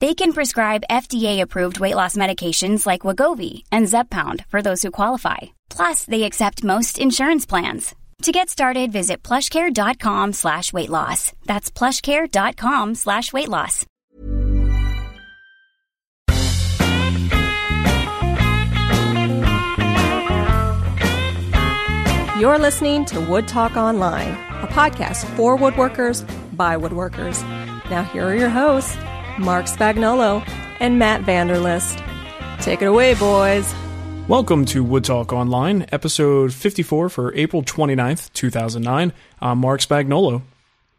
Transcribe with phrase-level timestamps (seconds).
[0.00, 5.38] They can prescribe FDA-approved weight loss medications like Wegovy and Zepbound for those who qualify.
[5.70, 7.94] Plus, they accept most insurance plans.
[8.22, 11.32] To get started, visit plushcare.com slash weight loss.
[11.46, 13.86] That's plushcare.com slash weight loss.
[22.38, 26.22] You're listening to Wood Talk Online, a podcast for woodworkers
[26.54, 27.42] by woodworkers.
[27.90, 28.94] Now, here are your hosts,
[29.38, 30.46] Marc Spagnuolo
[30.80, 32.02] and Matt Vanderlist.
[32.60, 33.74] Take it away, boys.
[34.28, 39.12] Welcome to Wood Talk Online, episode 54 for April 29th, 2009.
[39.40, 40.42] I'm Marc Spagnuolo.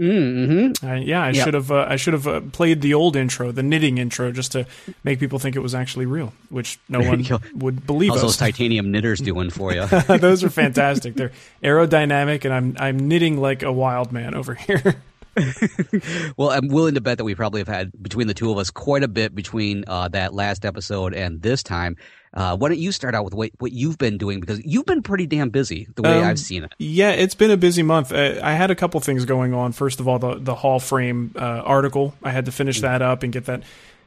[0.00, 0.86] Mm-hmm.
[0.86, 1.44] Uh, yeah, I Yeah.
[1.44, 4.52] should have uh, I should have uh, played the old intro, the knitting intro, just
[4.52, 4.66] to
[5.04, 7.24] make people think it was actually real, which no one
[7.54, 9.86] would believe How's those titanium knitters doing for you?
[10.18, 11.14] Those are fantastic.
[11.16, 15.02] They're aerodynamic, and I'm I'm knitting like a wild man over here.
[16.36, 18.70] well, I'm willing to bet that we probably have had between the two of us
[18.70, 21.96] quite a bit between uh, that last episode and this time.
[22.32, 25.02] Uh, why don't you start out with what, what you've been doing because you've been
[25.02, 26.72] pretty damn busy the way Um, I've seen it.
[26.78, 28.12] Yeah, it's been a busy month.
[28.12, 29.72] Uh, I had a couple things going on.
[29.72, 32.14] First of all, the the Hall Frame uh, article.
[32.22, 33.62] I had to finish that up and get that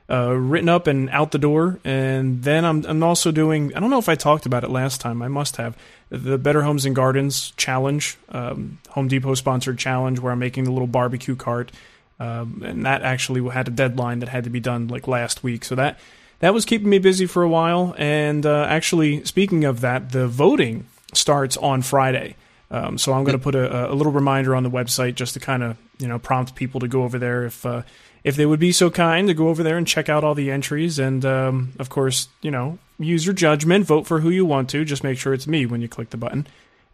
[0.10, 1.80] uh, written up and out the door.
[1.84, 3.76] And then I'm I'm also doing.
[3.76, 5.22] I don't know if I talked about it last time.
[5.22, 5.76] I must have
[6.10, 10.72] the Better Homes and Gardens challenge, um, Home Depot sponsored challenge, where I'm making the
[10.72, 11.74] little barbecue cart.
[12.20, 15.66] Um, and that actually had a deadline that had to be done like last week.
[15.66, 16.00] So that
[16.44, 17.96] that was keeping me busy for a while.
[17.98, 22.36] And uh, actually, speaking of that, the voting starts on Friday.
[22.70, 25.40] Um, so I'm going to put a, a little reminder on the website just to
[25.40, 27.84] kind of you know prompt people to go over there if uh,
[28.26, 30.52] if they would be so kind to go over there and check out all the
[30.52, 31.00] entries.
[31.00, 34.84] And um, of course, you know, use your judgment, vote for who you want to.
[34.84, 36.46] Just make sure it's me when you click the button.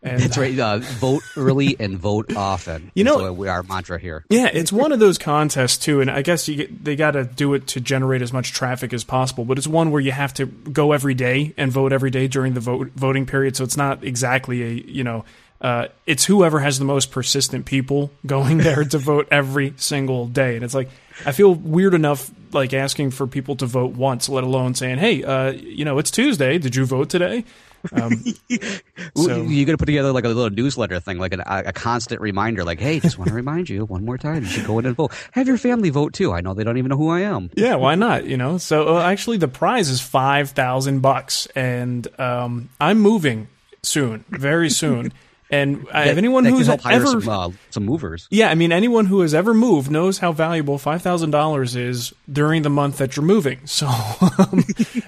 [0.01, 0.57] And That's right.
[0.57, 2.91] Uh, vote early and vote often.
[2.95, 4.23] You know- we, our mantra here.
[4.29, 7.25] Yeah, it's one of those contests too, and I guess you get, they got to
[7.25, 9.43] do it to generate as much traffic as possible.
[9.43, 12.53] But it's one where you have to go every day and vote every day during
[12.53, 13.57] the vote, voting period.
[13.57, 15.25] So it's not exactly a you know,
[15.61, 20.55] uh, it's whoever has the most persistent people going there to vote every single day.
[20.55, 20.89] And it's like
[21.25, 25.23] I feel weird enough like asking for people to vote once, let alone saying, "Hey,
[25.23, 26.57] uh, you know, it's Tuesday.
[26.57, 27.43] Did you vote today?"
[27.93, 28.11] Um,
[29.15, 31.73] so- You're going to put together like a little newsletter thing, like an, a, a
[31.73, 34.79] constant reminder, like, hey, just want to remind you one more time, you should go
[34.79, 35.11] in and vote.
[35.31, 36.33] Have your family vote too.
[36.33, 37.49] I know they don't even know who I am.
[37.55, 38.25] Yeah, why not?
[38.25, 43.47] You know, so uh, actually, the prize is five thousand bucks, and um, I'm moving
[43.83, 45.13] soon, very soon,
[45.51, 48.27] And uh, That- anyone who's help hire ever some, uh, some movers.
[48.29, 52.13] yeah, I mean, anyone who has ever moved knows how valuable five thousand dollars is
[52.31, 53.59] during the month that you're moving.
[53.65, 53.87] So
[54.21, 54.63] um,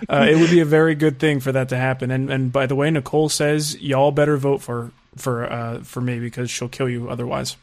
[0.09, 2.09] uh, it would be a very good thing for that to happen.
[2.09, 6.19] And and by the way, Nicole says y'all better vote for for uh, for me
[6.19, 7.55] because she'll kill you otherwise.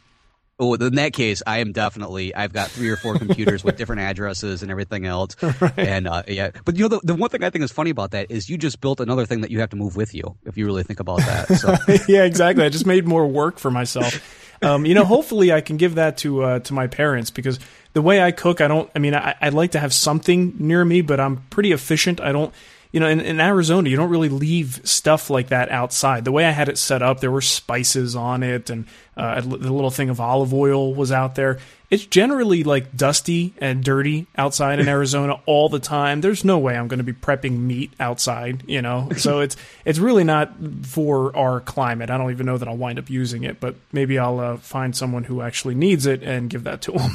[0.60, 2.34] Oh, in that case, I am definitely.
[2.34, 5.36] I've got three or four computers with different addresses and everything else.
[5.76, 8.10] And uh, yeah, but you know, the, the one thing I think is funny about
[8.12, 10.36] that is you just built another thing that you have to move with you.
[10.44, 11.76] If you really think about that, so
[12.12, 12.64] yeah, exactly.
[12.64, 14.20] I just made more work for myself.
[14.62, 17.58] Um, you know, hopefully I can give that to uh, to my parents because
[17.92, 18.90] the way I cook, I don't.
[18.94, 22.20] I mean, I, I'd like to have something near me, but I'm pretty efficient.
[22.20, 22.52] I don't.
[22.90, 26.24] You know, in, in Arizona, you don't really leave stuff like that outside.
[26.24, 28.86] The way I had it set up, there were spices on it, and
[29.16, 31.58] uh, the little thing of olive oil was out there.
[31.90, 36.20] It's generally like dusty and dirty outside in Arizona all the time.
[36.20, 39.08] There's no way I'm going to be prepping meat outside, you know.
[39.16, 39.56] So it's
[39.86, 40.52] it's really not
[40.82, 42.10] for our climate.
[42.10, 44.94] I don't even know that I'll wind up using it, but maybe I'll uh, find
[44.94, 47.10] someone who actually needs it and give that to them.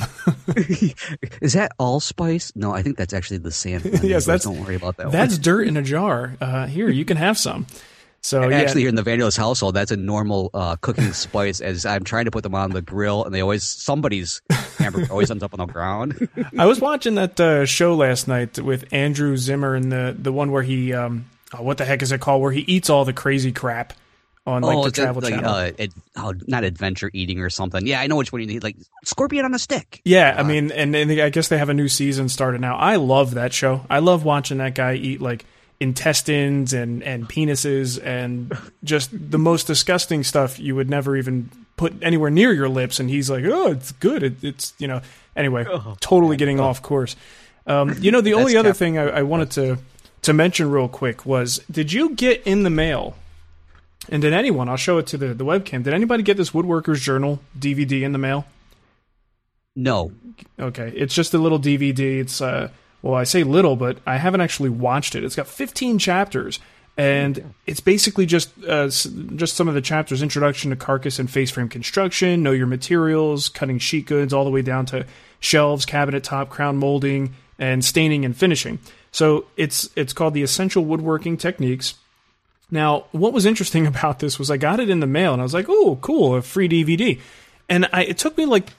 [1.42, 2.56] is that allspice?
[2.56, 3.86] No, I think that's actually the sand.
[4.04, 5.12] yes, that's don't worry about that.
[5.12, 5.42] That's one.
[5.42, 6.36] dirt in a jar.
[6.42, 7.68] Uh, here, you can have some.
[8.24, 11.60] So yeah, Actually, here in the Vanderlist household, that's a normal uh, cooking spice.
[11.60, 14.42] As I'm trying to put them on the grill, and they always somebody's
[14.78, 16.30] hamburger always ends up on the ground.
[16.58, 20.52] I was watching that uh, show last night with Andrew Zimmern and the the one
[20.52, 23.14] where he um oh, what the heck is it called where he eats all the
[23.14, 23.94] crazy crap
[24.46, 25.52] on like the is that Travel like, Channel.
[25.52, 27.86] Uh, oh, not adventure eating or something.
[27.86, 28.64] Yeah, I know which one you need.
[28.64, 30.02] Like scorpion on a stick.
[30.06, 32.78] yeah, I mean, and, and I guess they have a new season started now.
[32.78, 33.86] I love that show.
[33.90, 35.46] I love watching that guy eat like
[35.80, 41.94] intestines and and penises and just the most disgusting stuff you would never even put
[42.02, 43.00] anywhere near your lips.
[43.00, 44.24] And he's like, oh, it's good.
[44.24, 45.02] It, it's you know.
[45.36, 45.66] Anyway,
[46.00, 47.16] totally getting off course.
[47.66, 49.78] Um, you know, the only That's other cap- thing I, I wanted to
[50.24, 53.16] to mention real quick was, did you get in the mail?
[54.10, 54.70] And did anyone?
[54.70, 55.84] I'll show it to the the webcam.
[55.84, 58.46] Did anybody get this Woodworkers Journal DVD in the mail?
[59.76, 60.12] No,
[60.60, 62.20] Okay, it's just a little DVD.
[62.20, 62.70] It's uh,
[63.04, 65.26] well, I say little, but I haven't actually watched it.
[65.26, 66.60] It's got 15 chapters,
[66.98, 71.52] and it's basically just uh, just some of the chapters: introduction to carcass and face
[71.52, 75.06] frame construction, know your materials, cutting sheet goods, all the way down to
[75.42, 78.80] shelves, cabinet top, crown molding, and staining and finishing.
[79.12, 81.96] So it's it's called the Essential Woodworking Techniques.
[82.72, 85.44] Now, what was interesting about this was I got it in the mail and I
[85.44, 87.20] was like, "Oh, cool, a free DVD."
[87.68, 88.70] And I, it took me like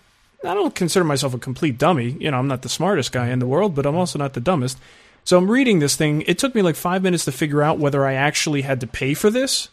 [0.44, 2.16] I don't consider myself a complete dummy.
[2.18, 4.40] You know, I'm not the smartest guy in the world, but I'm also not the
[4.40, 4.78] dumbest.
[5.24, 6.22] So I'm reading this thing.
[6.22, 9.14] It took me like five minutes to figure out whether I actually had to pay
[9.14, 9.68] for this,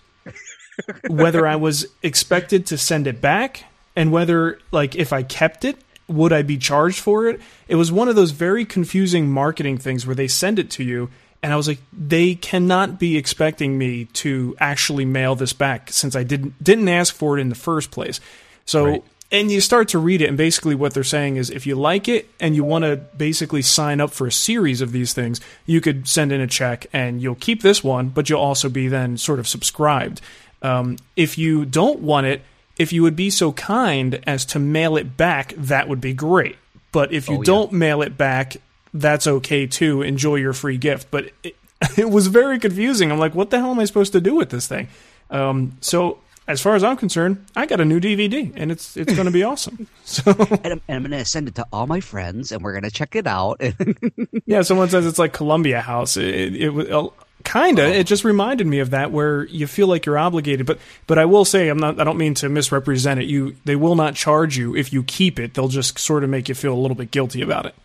[1.08, 3.66] whether I was expected to send it back,
[3.96, 5.78] and whether, like, if I kept it,
[6.08, 7.42] would I be charged for it?
[7.68, 11.10] It was one of those very confusing marketing things where they send it to you,
[11.44, 16.16] and I was like, they cannot be expecting me to actually mail this back since
[16.16, 18.20] I didn't didn't ask for it in the first place.
[18.66, 21.76] So and you start to read it, and basically what they're saying is if you
[21.76, 25.40] like it and you want to basically sign up for a series of these things,
[25.66, 28.88] you could send in a check and you'll keep this one, but you'll also be
[28.88, 30.20] then sort of subscribed.
[30.62, 32.42] Um, if you don't want it,
[32.78, 36.58] if you would be so kind as to mail it back, that would be great.
[36.92, 37.46] But if you Oh, yeah.
[37.46, 38.58] don't mail it back,
[38.94, 40.02] that's okay too.
[40.02, 41.08] Enjoy your free gift.
[41.10, 41.56] But it,
[41.98, 43.12] it was very confusing.
[43.12, 44.90] I'm like, what the hell am I supposed to do with this thing?
[45.30, 49.14] Um, so as far as I'm concerned, I got a new DVD, and it's it's
[49.14, 49.88] going to be awesome.
[50.04, 50.24] So
[50.64, 52.84] and I'm, and I'm going to send it to all my friends, and we're going
[52.84, 53.62] to check it out.
[54.46, 56.18] yeah, someone says it's like Columbia House.
[56.18, 57.08] It, it, was uh,
[57.44, 57.86] kinda.
[57.86, 60.66] It just reminded me of that, where you feel like you're obligated.
[60.66, 62.00] But but I will say, I'm not.
[62.00, 63.28] I don't mean to misrepresent it.
[63.28, 65.54] You they will not charge you if you keep it.
[65.54, 67.76] They'll just sort of make you feel a little bit guilty about it.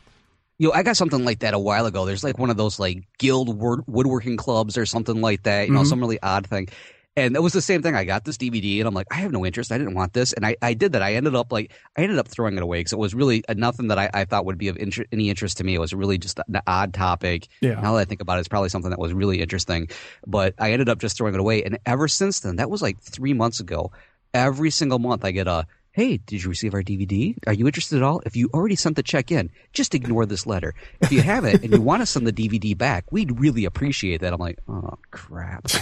[0.58, 2.06] Yo, I got something like that a while ago.
[2.06, 5.68] There's like one of those like guild wood- woodworking clubs or something like that.
[5.68, 6.68] You know, some really odd thing.
[7.16, 7.94] And it was the same thing.
[7.96, 9.72] I got this DVD and I'm like, I have no interest.
[9.72, 10.34] I didn't want this.
[10.34, 11.02] And I, I did that.
[11.02, 13.88] I ended up like, I ended up throwing it away because it was really nothing
[13.88, 15.74] that I, I thought would be of inter- any interest to me.
[15.74, 17.48] It was really just an odd topic.
[17.62, 17.80] Yeah.
[17.80, 19.88] Now that I think about it, it's probably something that was really interesting.
[20.26, 21.62] But I ended up just throwing it away.
[21.62, 23.92] And ever since then, that was like three months ago,
[24.34, 27.34] every single month I get a, Hey, did you receive our DVD?
[27.46, 28.20] Are you interested at all?
[28.26, 30.74] If you already sent the check in, just ignore this letter.
[31.00, 34.34] If you haven't and you want to send the DVD back, we'd really appreciate that.
[34.34, 35.62] I'm like, oh crap.
[35.64, 35.70] Ah,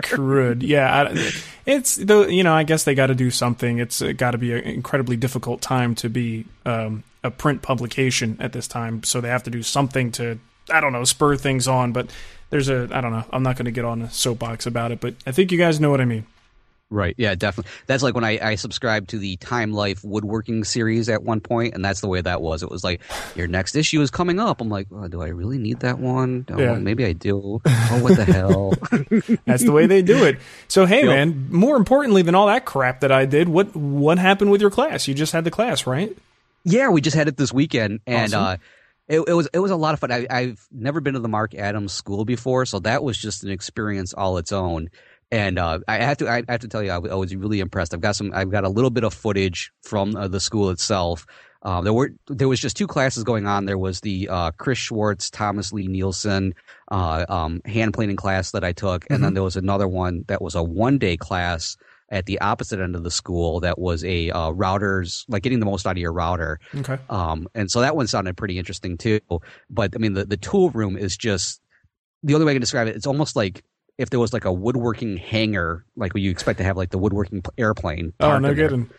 [0.00, 0.62] crud.
[0.62, 1.12] Yeah,
[1.66, 3.78] it's the you know I guess they got to do something.
[3.78, 8.54] It's got to be an incredibly difficult time to be um, a print publication at
[8.54, 10.38] this time, so they have to do something to
[10.70, 11.92] I don't know spur things on.
[11.92, 12.08] But
[12.48, 13.26] there's a I don't know.
[13.34, 15.78] I'm not going to get on a soapbox about it, but I think you guys
[15.78, 16.24] know what I mean.
[16.90, 17.14] Right.
[17.18, 17.70] Yeah, definitely.
[17.86, 21.74] That's like when I, I subscribed to the Time Life woodworking series at one point,
[21.74, 22.62] and that's the way that was.
[22.62, 23.02] It was like,
[23.36, 24.60] your next issue is coming up.
[24.62, 26.46] I'm like, oh, do I really need that one?
[26.50, 26.74] Oh, Yeah.
[26.78, 27.60] Maybe I do.
[27.90, 28.72] Oh, what the hell?
[29.46, 30.38] That's the way they do it.
[30.68, 31.06] So hey, Yep.
[31.06, 31.48] man.
[31.50, 35.08] More importantly than all that crap that I did, what what happened with your class?
[35.08, 36.16] You just had the class, right?
[36.64, 38.42] Yeah, we just had it this weekend, and Awesome.
[38.44, 38.56] uh,
[39.08, 40.12] it, it was it was a lot of fun.
[40.12, 43.50] I, I've never been to the Marc Adams School before, so that was just an
[43.50, 44.90] experience all its own.
[45.30, 47.92] And uh, I have to I have to tell you, I was really impressed.
[47.92, 51.26] I've got some I've got a little bit of footage from uh, the school itself.
[51.62, 53.66] Um, there were there was just two classes going on.
[53.66, 56.54] There was the uh, Chris Schwarz, Thomas Lie-Nielsen
[56.90, 60.40] uh, um, hand planing class that I took, and then there was another one that
[60.40, 61.76] was a one day class
[62.10, 65.66] at the opposite end of the school that was a uh, routers like getting the
[65.66, 66.58] most out of your router.
[66.74, 66.98] Okay.
[67.10, 69.20] Um, and so that one sounded pretty interesting too.
[69.68, 71.60] But I mean, the, the tool room is just
[72.22, 72.96] the only way I can describe it.
[72.96, 73.62] It's almost like
[73.98, 76.98] if there was like a woodworking hangar, like what you expect to have like the
[76.98, 78.12] woodworking airplane.
[78.20, 78.90] Oh, no in kidding.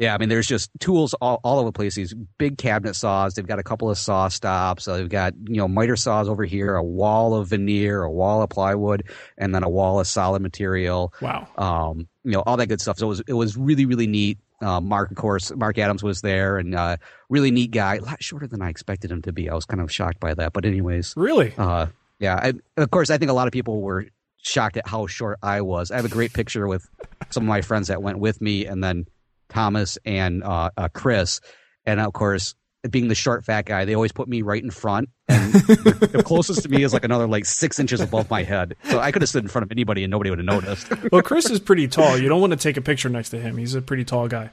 [0.00, 1.96] Yeah, I mean, there's just tools all, all over the place.
[1.96, 3.34] These big cabinet saws.
[3.34, 4.84] They've got a couple of saw stops.
[4.84, 8.40] So they've got you know miter saws over here, a wall of veneer, a wall
[8.42, 9.02] of plywood,
[9.36, 11.48] and then a wall of solid material Wow.
[11.58, 12.98] um, you know, all that good stuff.
[12.98, 14.38] So it was it was really really neat.
[14.60, 16.96] Uh, Marc, of course, Marc Adams was there, and uh,
[17.28, 17.96] really neat guy.
[17.96, 19.48] A lot shorter than I expected him to be.
[19.50, 20.52] I was kind of shocked by that.
[20.52, 21.54] But anyways, Really?
[21.58, 21.86] uh,
[22.20, 22.34] yeah.
[22.40, 24.06] I, of course, I think a lot of people were
[24.42, 25.90] shocked at how short I was.
[25.90, 26.88] I have a great picture with
[27.30, 29.06] some of my friends that went with me, and then
[29.48, 31.40] Thomas and uh, uh, Chris,
[31.84, 32.54] and of course.
[32.88, 36.62] Being the short fat guy, they always put me right in front, and the closest
[36.62, 38.76] to me is like another like six inches above my head.
[38.84, 40.86] So I could have stood in front of anybody, and nobody would have noticed.
[41.10, 42.16] Well, Chris is pretty tall.
[42.16, 43.56] You don't want to take a picture next to him.
[43.56, 44.50] He's a pretty tall guy.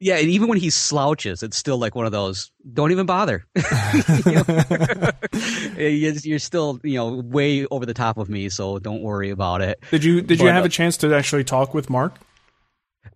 [0.00, 2.52] Yeah, and even when he slouches, it's still like one of those.
[2.72, 3.44] Don't even bother.
[5.76, 9.60] You you're still, you know, way over the top of me, so don't worry about
[9.60, 9.82] it.
[9.90, 12.14] Did you did you have uh, a chance to actually talk with Marc?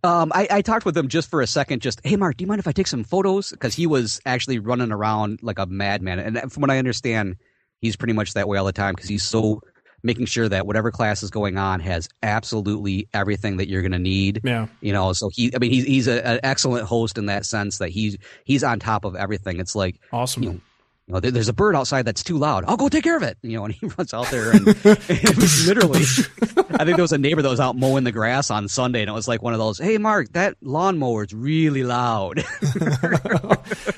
[0.05, 1.83] Um, I, I talked with him just for a second.
[1.83, 3.51] Just, hey, Marc, do you mind if I take some photos?
[3.51, 7.37] Because he was actually running around like a madman, and from what I understand,
[7.81, 9.61] he's pretty much that way all the time because he's so
[10.03, 13.99] making sure that whatever class is going on has absolutely everything that you're going to
[13.99, 14.41] need.
[14.43, 14.67] Yeah.
[14.81, 17.79] You know, so he, I mean, he's he's a, an excellent host in that sense
[17.79, 19.61] that he's he's on top of everything.
[19.61, 20.43] It's like Awesome.
[20.43, 20.61] you know,
[21.09, 22.65] you know, there's a bird outside that's too loud.
[22.69, 23.37] I'll go take care of it.
[23.43, 24.65] You know, and he runs out there and
[25.67, 26.01] literally,
[26.79, 29.11] I think there was a neighbor that was out mowing the grass on Sunday, and
[29.11, 32.45] it was like one of those, "Hey, Marc, that lawnmower is really loud."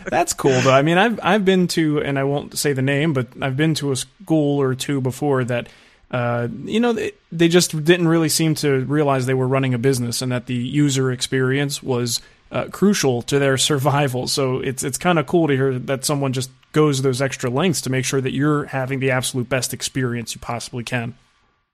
[0.06, 0.73] That's cool though.
[0.73, 3.75] I mean, I've I've been to, and I won't say the name, but I've been
[3.76, 5.68] to a school or two before that.
[6.14, 9.78] Uh, you know, they, they just didn't really seem to realize they were running a
[9.78, 12.21] business and that the user experience was
[12.52, 14.28] uh, crucial to their survival.
[14.28, 17.80] So it's it's kind of cool to hear that someone just goes those extra lengths
[17.80, 21.16] to make sure that you're having the absolute best experience you possibly can.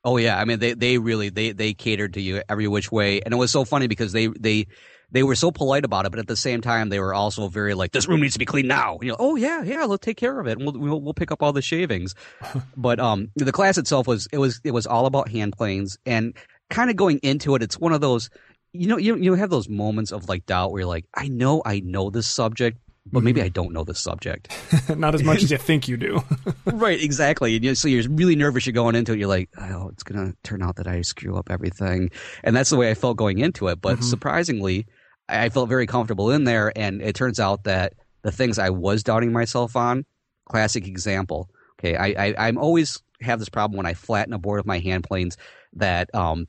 [0.04, 3.20] Oh yeah, I mean they they really they they catered to you every which way,
[3.20, 4.68] and it was so funny because they they
[5.12, 7.74] they were so polite about it, but at the same time they were also very
[7.74, 8.98] like this room needs to be cleaned now.
[9.02, 11.32] You know, oh yeah, yeah, let's take care of it, and we'll we'll, we'll pick
[11.32, 12.14] up all the shavings.
[12.76, 16.36] but um, the class itself was it was it was all about hand planes, and
[16.68, 18.30] kind of going into it, it's one of those.
[18.72, 21.60] You know, you you have those moments of like doubt where you're like, I know
[21.64, 24.48] I know this subject, but maybe I don't know this subject.
[24.96, 26.22] Not as much as you think you do.
[26.66, 27.56] right, exactly.
[27.56, 28.66] And you, so you're really nervous.
[28.66, 29.18] You're going into it.
[29.18, 32.10] You're like, oh, it's gonna turn out that I screw up everything,
[32.44, 33.80] and that's the way I felt going into it.
[33.80, 34.86] But surprisingly,
[35.30, 39.02] I felt very comfortable in there, and it turns out that the things I was
[39.02, 40.04] doubting myself on,
[40.48, 41.48] classic example.
[41.78, 44.78] Okay, I, I I'm always have this problem when I flatten a board with my
[44.78, 45.36] hand planes
[45.74, 46.46] that um.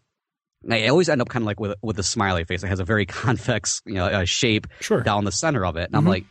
[0.70, 2.64] I always end up kind of like with with a smiley face.
[2.64, 5.02] It has a very convex, you know, uh, shape Sure.
[5.02, 6.10] down the center of it, and I'm Mhm.
[6.10, 6.26] like,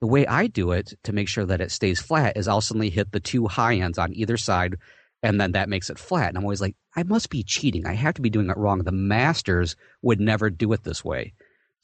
[0.00, 2.90] the way I do it to make sure that it stays flat is I'll suddenly
[2.90, 4.76] hit the two high ends on either side,
[5.20, 6.28] and then that makes it flat.
[6.28, 7.86] And I'm always like, I must be cheating.
[7.86, 8.78] I have to be doing it wrong.
[8.84, 11.32] The masters would never do it this way.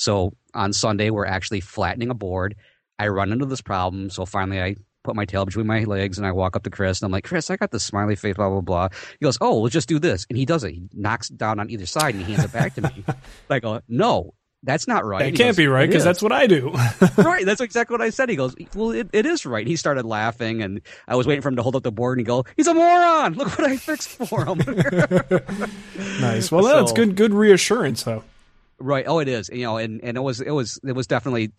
[0.02, 2.56] So on Sunday, we're actually flattening a board.
[2.98, 4.10] I run into this problem.
[4.10, 7.00] So finally, I put my tail between my legs and I walk up to Chris
[7.00, 8.88] and I'm like, Chris, I got this smiley face, blah, blah, blah.
[9.18, 10.26] He goes, Oh, we'll just do this.
[10.28, 10.72] And he does it.
[10.72, 13.04] He knocks it down on either side and he hands it back to me.
[13.50, 15.20] I go, No, that's not right.
[15.20, 16.70] That He can't goes, be right because that's what I do.
[17.16, 17.46] right.
[17.46, 18.28] That's exactly what I said.
[18.28, 19.66] He goes, well, it, it is right.
[19.66, 22.26] He started laughing, and I was waiting for him to hold up the board and
[22.26, 23.34] go, he's a moron.
[23.34, 24.58] Look what I fixed for him.
[26.20, 26.52] nice.
[26.52, 27.16] Well, that's good.
[27.16, 28.22] Good reassurance, though.
[28.82, 29.04] Right.
[29.06, 29.48] Oh, it is.
[29.52, 31.52] You know, and, and it was, it was, it was definitely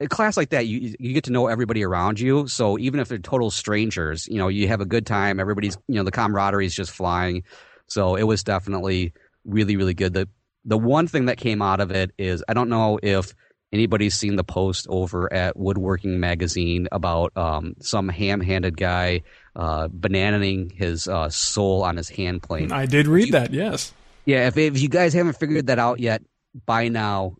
[0.00, 0.66] a class like that.
[0.66, 2.48] You, you get to know everybody around you.
[2.48, 5.38] So even if they're total strangers, you know, you have a good time.
[5.38, 7.42] Everybody's, you know, the camaraderie is just flying.
[7.86, 9.12] So it was definitely
[9.44, 10.14] really, really good.
[10.14, 10.28] The,
[10.64, 13.34] the one thing that came out of it is I don't know if
[13.72, 19.22] anybody's seen the post over at Woodworking Magazine about um, some ham-handed guy
[19.54, 22.72] uh, bananaing his uh, sole on his hand plane.
[22.72, 23.52] I did read that.
[23.52, 23.94] Yes.
[24.24, 26.22] Yeah, if, if you guys haven't figured that out yet,
[26.66, 27.36] by now,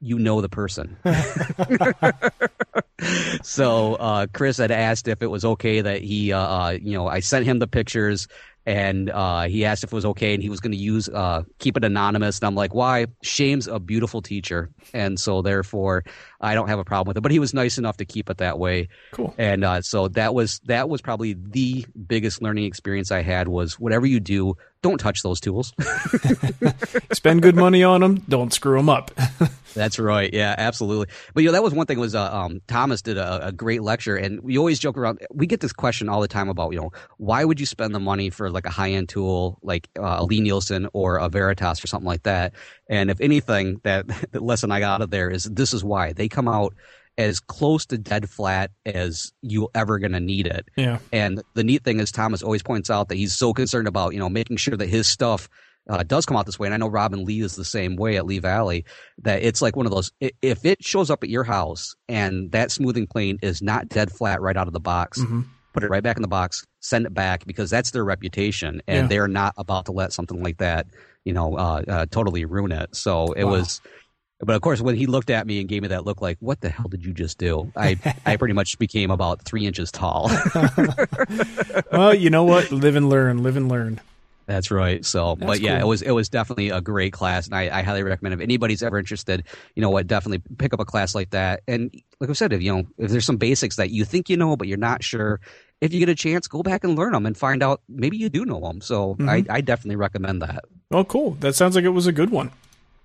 [0.00, 0.96] you know the person.
[3.42, 7.08] so uh, Chris had asked if it was okay that he, uh, uh, you know,
[7.08, 8.28] I sent him the pictures
[8.68, 11.42] and uh, he asked if it was okay and he was going to use uh,
[11.58, 12.38] keep it anonymous.
[12.38, 13.06] And i'm like why?
[13.22, 14.70] Shame's a beautiful teacher.
[14.92, 16.04] And so therefore
[16.42, 17.22] i don't have a problem with it.
[17.22, 18.88] But he was nice enough to keep it that way.
[19.12, 19.34] Cool.
[19.38, 23.80] and uh, so that was that was probably the biggest learning experience i had was
[23.80, 25.72] whatever you do don't touch those tools
[27.12, 28.22] Spend good money on them.
[28.28, 29.10] Don't screw them up.
[29.74, 30.32] That's right.
[30.32, 31.06] Yeah, absolutely.
[31.34, 33.82] But you know, that was one thing was uh, um, Thomas did a, a great
[33.82, 35.20] lecture, and we always joke around.
[35.32, 38.00] We get this question all the time about you know why would you spend the
[38.00, 41.86] money for like a high end tool like uh, a Lie-Nielsen or a Veritas or
[41.86, 42.54] something like that?
[42.88, 46.12] And if anything, that the lesson I got out of there is this is why
[46.12, 46.74] they come out
[47.18, 50.68] as close to dead flat as you ever going to need it.
[50.76, 51.00] Yeah.
[51.12, 54.18] And the neat thing is Thomas always points out that he's so concerned about you
[54.20, 55.48] know making sure that his stuff
[55.90, 58.16] uh, does come out this way, and I know Robin Lee is the same way
[58.18, 58.84] at Lee Valley.
[59.22, 60.12] That it's like one of those.
[60.20, 64.40] If it shows up at your house and that smoothing plane is not dead flat
[64.40, 65.40] right out of the box, Mm-hmm.
[65.72, 69.04] put it right back in the box, send it back because that's their reputation, and
[69.04, 69.06] Yeah.
[69.08, 70.86] they're not about to let something like that,
[71.24, 72.94] you know, uh, uh, totally ruin it.
[72.94, 73.50] So it Wow.
[73.52, 73.80] was.
[74.40, 76.60] But of course, when he looked at me and gave me that look, like, "What
[76.60, 80.30] the hell did you just do?" I I pretty much became about three inches tall.
[81.92, 82.70] well, you know what?
[82.70, 83.42] Live and learn.
[83.42, 84.00] Live and learn.
[84.46, 85.04] That's right.
[85.04, 85.86] So, That's but yeah, cool.
[85.86, 88.82] it was it was definitely a great class, and I, I highly recommend if anybody's
[88.82, 91.62] ever interested, you know what, definitely pick up a class like that.
[91.68, 94.36] And like I said, if you know if there's some basics that you think you
[94.38, 95.40] know but you're not sure,
[95.82, 98.30] if you get a chance, go back and learn them and find out maybe you
[98.30, 98.80] do know them.
[98.80, 99.28] So Mm-hmm.
[99.28, 100.64] I, I definitely recommend that.
[100.92, 101.32] Oh, cool.
[101.40, 102.50] That sounds like it was a good one.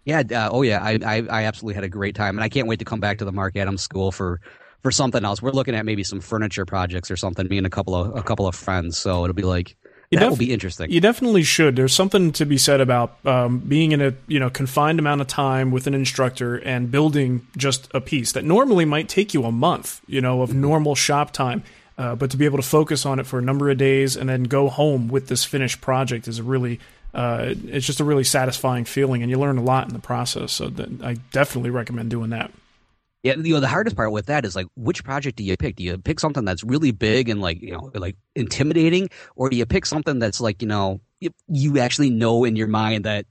[0.05, 0.23] Yeah.
[0.31, 0.83] Uh, oh yeah.
[0.83, 3.19] I, I I absolutely had a great time, and I can't wait to come back
[3.19, 4.39] to the Marc Adams School for.
[4.81, 7.47] For something else, we're looking at maybe some furniture projects or something.
[7.47, 9.77] Me and a couple of a couple of friends, so it'll be like
[10.09, 10.91] You that def- will be interesting.
[10.91, 11.77] You definitely should.
[11.77, 15.27] There's something to be said about um, being in a you know confined amount of
[15.27, 19.53] time with an instructor and building just a piece that normally might take you a
[19.53, 21.63] month, you know, of normal shop time.
[21.97, 24.27] Uh, but to be able to focus on it for a number of days and
[24.27, 26.81] then go home with this finished project is a really
[27.13, 30.51] uh, it's just a really satisfying feeling, and you learn a lot in the process.
[30.53, 30.71] So
[31.03, 32.51] I definitely recommend doing that.
[33.23, 35.77] Yeah, you know the hardest part with that is like which project do you pick?
[35.77, 39.55] Do you pick something that's really big and like you know like intimidating, or do
[39.55, 40.99] you pick something that's like you know
[41.47, 43.25] you actually know in your mind that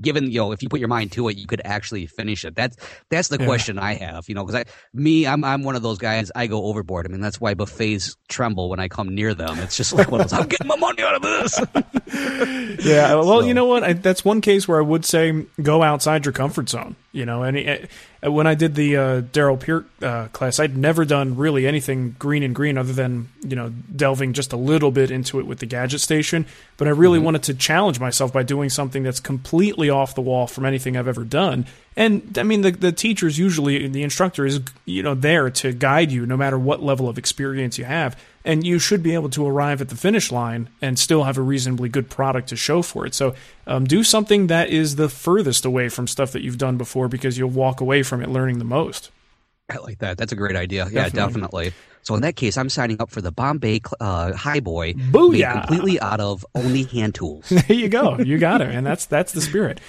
[0.00, 2.54] given you know if you put your mind to it you could actually finish it
[2.54, 2.76] that's
[3.10, 3.46] that's the Yeah.
[3.46, 6.46] question i have you know because i me I'm, I'm one of those guys i
[6.46, 9.92] go overboard i mean that's why buffets tremble when i come near them it's just
[9.96, 11.60] like those i'm getting my money out of this
[12.84, 13.82] Yeah, well, you know what?
[13.84, 16.96] I, that's one case where I would say go outside your comfort zone.
[17.12, 17.88] You know, and
[18.24, 22.16] uh, when I did the uh, Darrell Peart uh, class, I'd never done really anything
[22.18, 25.58] Greene and Greene other than you know delving just a little bit into it with
[25.58, 26.46] the gadget station.
[26.78, 30.46] But I really wanted to challenge myself by doing something that's completely off the wall
[30.46, 31.66] from anything I've ever done.
[31.96, 36.10] And I mean, the the teachers usually the instructor is you know there to guide
[36.10, 39.46] you no matter what level of experience you have and you should be able to
[39.46, 43.06] arrive at the finish line and still have a reasonably good product to show for
[43.06, 43.14] it.
[43.14, 43.34] So,
[43.66, 47.38] um, do something that is the furthest away from stuff that you've done before because
[47.38, 49.10] you'll walk away from it learning the most.
[49.70, 50.18] I like that.
[50.18, 50.84] That's a great idea.
[50.86, 51.20] Yeah, Definitely.
[51.20, 51.72] definitely.
[52.02, 55.66] So in that case, I'm signing up for the Bombay uh, High Boy, Booyah!
[55.66, 57.48] completely out of only hand tools.
[57.48, 58.18] there you go.
[58.18, 59.80] You got it, and that's that's the spirit.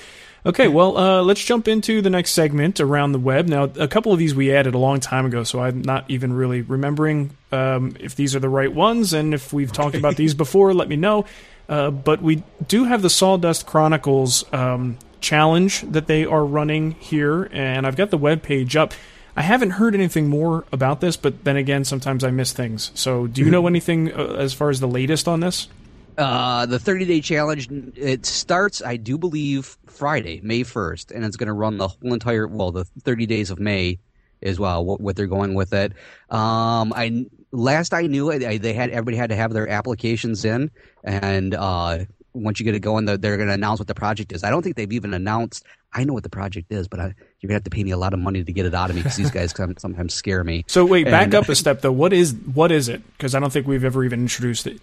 [0.46, 3.48] Okay, well, uh, let's jump into the next segment around the web.
[3.48, 6.34] Now, a couple of these we added a long time ago, so I'm not even
[6.34, 10.34] really remembering um, if these are the right ones, and if we've talked about these
[10.34, 11.24] before, let me know.
[11.70, 17.48] Uh, but we do have the Sawdust Chronicles um, challenge that they are running here,
[17.54, 18.94] and I've got the web page up.
[19.38, 22.92] I haven't heard anything more about this, but then again, sometimes I miss things.
[22.96, 25.70] So, do you know anything uh, as far as the latest on this?
[26.18, 31.38] Uh, the 30 day challenge it starts, I do believe, Friday, May 1st, and it's
[31.38, 34.00] going to run the whole entire well, the 30 days of May
[34.42, 34.84] as well.
[34.86, 35.94] What, what they're going with it.
[36.30, 40.72] Um, I last I knew, I, they had everybody had to have their applications in,
[41.04, 42.00] and uh,
[42.34, 44.44] once you get it going, they're, they're going to announce what the project is.
[44.44, 45.66] I don't think they've even announced.
[45.94, 47.98] I know what the project is, but I, you're gonna have to pay me a
[47.98, 50.44] lot of money to get it out of me because these guys some- sometimes scare
[50.44, 50.64] me.
[50.68, 51.92] So wait, back And- up a step though.
[51.92, 53.04] What is what is it?
[53.16, 54.82] Because I don't think we've ever even introduced it.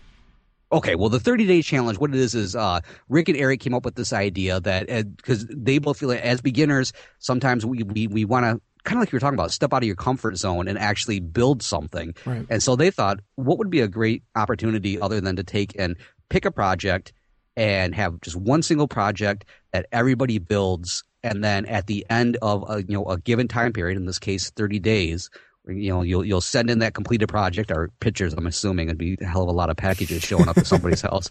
[0.72, 3.74] Okay, well, the 30 day challenge, what it is is uh, Rick and Eric came
[3.74, 8.06] up with this idea that because they both feel like as beginners, sometimes we we,
[8.06, 10.36] we want to kind of like you were talking about, step out of your comfort
[10.36, 12.14] zone and actually build something.
[12.24, 12.46] Right.
[12.48, 15.96] And so they thought, what would be a great opportunity other than to take and
[16.28, 17.12] pick a project
[17.56, 22.64] and have just one single project that everybody builds, and then at the end of
[22.70, 25.30] a you know a given time period, in this case 30 days,
[25.70, 28.32] you know you'll you'll send in that completed project or pictures.
[28.34, 31.00] I'm assuming it'd be a hell of a lot of packages showing up at somebody's
[31.02, 31.30] house,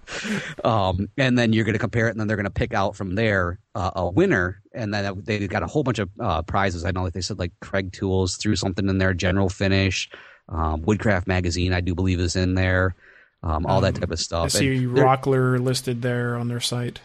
[0.63, 2.95] um, and then you're going to compare it, and then they're going to pick out
[2.95, 6.85] from there uh, a winner, and then they've got a whole bunch of uh, prizes.
[6.85, 10.09] I know like they said like Kreg Tools threw something in there, General Finish,
[10.49, 12.95] um, Woodcraft Magazine, I do believe is in there,
[13.43, 14.45] um, all that type of stuff.
[14.45, 16.99] I see Rockler listed there on their site.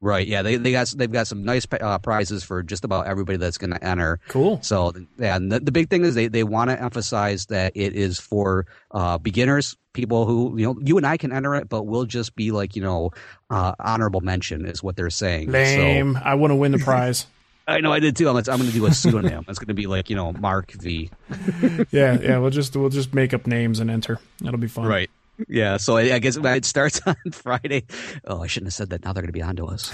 [0.00, 0.26] Right.
[0.26, 0.42] Yeah.
[0.42, 3.72] They they got they've got some nice uh, prizes for just about everybody that's going
[3.72, 4.18] to enter.
[4.28, 4.60] Cool.
[4.62, 7.94] So yeah, and the, the big thing is they they want to emphasize that it
[7.94, 11.84] is for uh, beginners, people who you know you and I can enter it, but
[11.84, 13.10] we'll just be like you know
[13.50, 15.50] uh, honorable mention is what they're saying.
[15.50, 16.14] Lame.
[16.14, 17.26] So, I want to win the prize.
[17.68, 18.28] I know I did too.
[18.28, 19.44] I'm, I'm going to do a pseudonym.
[19.48, 21.10] it's going to be like you know Mark V.
[21.90, 22.38] yeah, yeah.
[22.38, 24.18] We'll just we'll just make up names and enter.
[24.40, 24.86] That'll be fun.
[24.86, 25.10] Right.
[25.48, 27.84] Yeah, so I guess it starts on Friday.
[28.24, 29.04] Oh, I shouldn't have said that.
[29.04, 29.92] Now they're going to be onto us.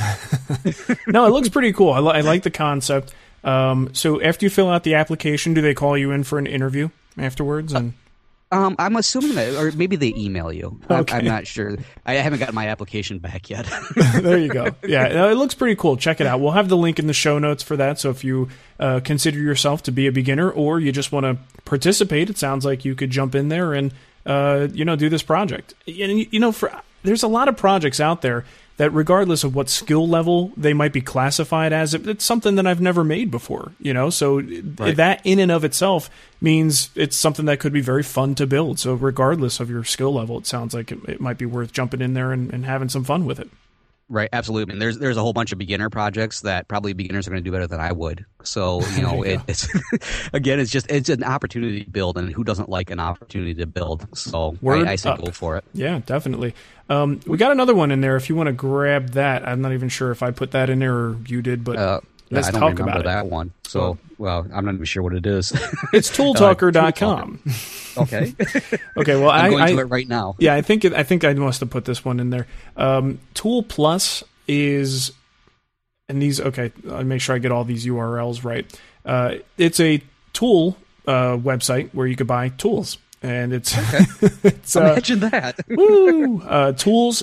[1.07, 1.93] no, it looks pretty cool.
[1.93, 3.15] I, li- I like the concept.
[3.45, 6.47] Um, so after you fill out the application, do they call you in for an
[6.47, 7.73] interview afterwards?
[7.73, 7.95] And
[8.53, 10.81] um, I'm assuming that, or maybe they email you.
[10.89, 11.17] Okay.
[11.17, 11.77] I'm, not sure.
[12.05, 13.67] I haven't gotten my application back yet.
[14.21, 14.69] there you go.
[14.87, 15.97] Yeah, it looks pretty cool.
[15.97, 16.41] Check it out.
[16.41, 17.99] We'll have the link in the show notes for that.
[17.99, 21.39] So if you uh, consider yourself to be a beginner or you just want to
[21.65, 23.93] participate, it sounds like you could jump in there and
[24.27, 25.75] uh, you know, do this project.
[25.87, 28.45] And you know, for there's a lot of projects out there
[28.77, 32.81] that, regardless of what skill level they might be classified as, it's something that I've
[32.81, 33.73] never made before.
[33.79, 34.97] You know, so right.
[34.97, 36.11] that in and of itself
[36.41, 38.79] means it's something that could be very fun to build.
[38.79, 42.03] So regardless of your skill level, it sounds like it, it might be worth jumping
[42.03, 43.49] in there and, and having some fun with it.
[44.09, 44.73] Right, absolutely.
[44.73, 47.45] And there's there's a whole bunch of beginner projects that probably beginners are going to
[47.45, 48.25] do better than I would.
[48.45, 49.69] So you know, it, it's
[50.33, 53.67] again, it's just it's an opportunity to build, and who doesn't like an opportunity to
[53.67, 54.07] build?
[54.17, 55.25] So I, I, say up.
[55.25, 55.65] go for it.
[55.73, 56.55] Yeah, definitely.
[56.89, 58.15] Um, we got another one in there.
[58.15, 60.79] If you want to grab that, I'm not even sure if I put that in
[60.79, 63.31] there or you did, but uh, let's I don't talk remember about that it.
[63.31, 63.53] one.
[63.67, 65.53] So well, I'm not even sure what it is.
[65.93, 67.41] it's tooltalker.com.
[67.47, 67.53] Uh,
[68.03, 68.35] okay.
[68.97, 69.17] okay.
[69.17, 70.37] Well, I'm I, going I, to it right now.
[70.39, 72.47] Yeah, I think it, I think I must have put this one in there.
[72.77, 75.13] Um, Tool Plus is,
[76.09, 78.81] and these, okay, I'll make sure I get all these URLs right.
[79.05, 82.99] Uh, it's a tool uh, website where you could buy tools.
[83.23, 84.05] And it's, okay.
[84.45, 85.59] it's uh, imagine that.
[85.69, 87.23] woo, uh, tools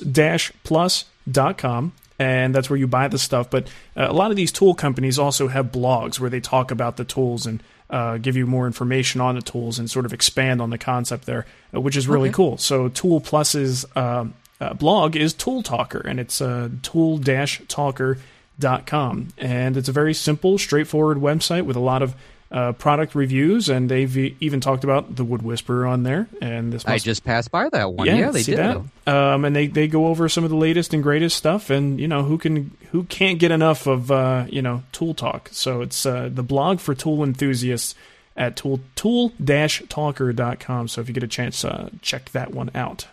[0.64, 3.50] plus.com and that's where you buy the stuff.
[3.50, 6.98] But uh, a lot of these tool companies also have blogs where they talk about
[6.98, 10.62] the tools and uh, give you more information on the tools and sort of expand
[10.62, 12.36] on the concept there, uh, which is really okay.
[12.36, 12.58] cool.
[12.58, 19.28] So Tool Plus's um, uh, blog is Tool Talker, and it's uh, tool-talker.com.
[19.38, 22.16] And it's a very simple, straightforward website with a lot of
[22.54, 26.28] uh, product reviews, and they've even talked about the Wood Whisperer on there.
[26.40, 28.06] And this I just passed by that one.
[28.06, 28.60] Yeah, yeah they did.
[28.60, 28.78] That?
[29.08, 32.08] Um, and they, they go over some of the latest and greatest stuff, and you
[32.08, 35.50] know who can who can't get enough of uh, you know tool talk.
[35.52, 37.96] So it's uh, the blog for tool enthusiasts
[38.38, 40.88] at tool tool-talker.com.
[40.88, 43.08] So if you get a chance, uh, check that one out.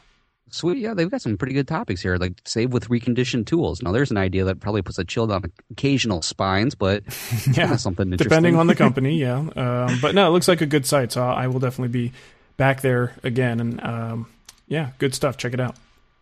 [0.51, 3.83] Sweet, yeah, they've got some pretty good topics here, like save with reconditioned tools.
[3.83, 7.05] Now, there's an idea that probably puts a chill down occasional spines, but
[7.53, 9.39] yeah, something depending on the company, yeah.
[9.39, 12.13] Um, but no, it looks like a good site, so I will definitely be
[12.57, 13.61] back there again.
[13.61, 14.27] And um,
[14.67, 15.37] yeah, good stuff.
[15.37, 15.77] Check it out.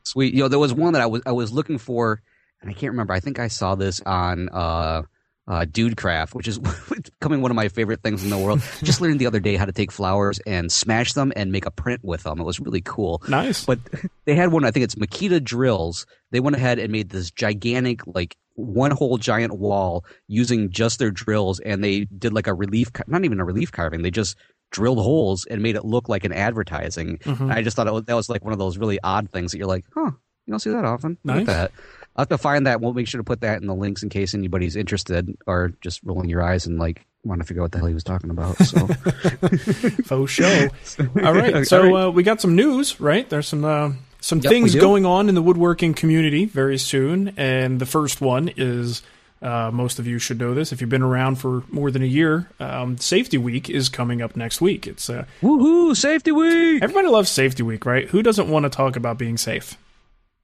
[0.04, 2.22] Sweet, you know, there was one that I was I was looking for,
[2.60, 3.12] and I can't remember.
[3.12, 4.48] I think I saw this on.
[4.48, 5.02] Uh,
[5.48, 6.58] uh, Dude Craft, which is
[7.20, 8.62] becoming one of my favorite things in the world.
[8.82, 11.70] Just learned the other day how to take flowers and smash them and make a
[11.70, 12.38] print with them.
[12.38, 13.22] It was really cool.
[13.28, 13.64] Nice.
[13.64, 13.78] But
[14.26, 16.06] they had one, I think it's Makita Drills.
[16.30, 21.12] They went ahead and made this gigantic, like, one whole giant wall using just their
[21.12, 24.02] drills, and they did like a relief, not even a relief carving.
[24.02, 24.36] They just
[24.72, 27.18] drilled holes and made it look like an advertising.
[27.18, 27.52] Mm-hmm.
[27.52, 29.68] I just thought was, that was like one of those really odd things that you're
[29.68, 30.10] like, huh,
[30.46, 31.18] you don't see that often.
[31.24, 31.46] Nice.
[31.46, 31.70] that.
[32.18, 32.80] I'll have to find that.
[32.80, 36.00] We'll make sure to put that in the links in case anybody's interested or just
[36.02, 38.30] rolling your eyes and like want to figure out what the hell he was talking
[38.30, 38.56] about.
[38.58, 38.86] So,
[40.04, 40.68] faux show.
[41.24, 41.64] All right.
[41.64, 41.96] So.
[41.96, 43.30] Uh, we got some news, right?
[43.30, 47.80] There's some uh, some yep, things going on in the woodworking community very soon, and
[47.80, 49.02] the first one is.
[49.40, 52.06] Uh, most of you should know this if you've been around for more than a
[52.06, 52.50] year.
[52.58, 54.88] Um, Safety Week is coming up next week.
[54.88, 55.96] It's uh, woohoo!
[55.96, 56.82] Safety Week.
[56.82, 58.08] Everybody loves Safety Week, right?
[58.08, 59.78] Who doesn't want to talk about being safe?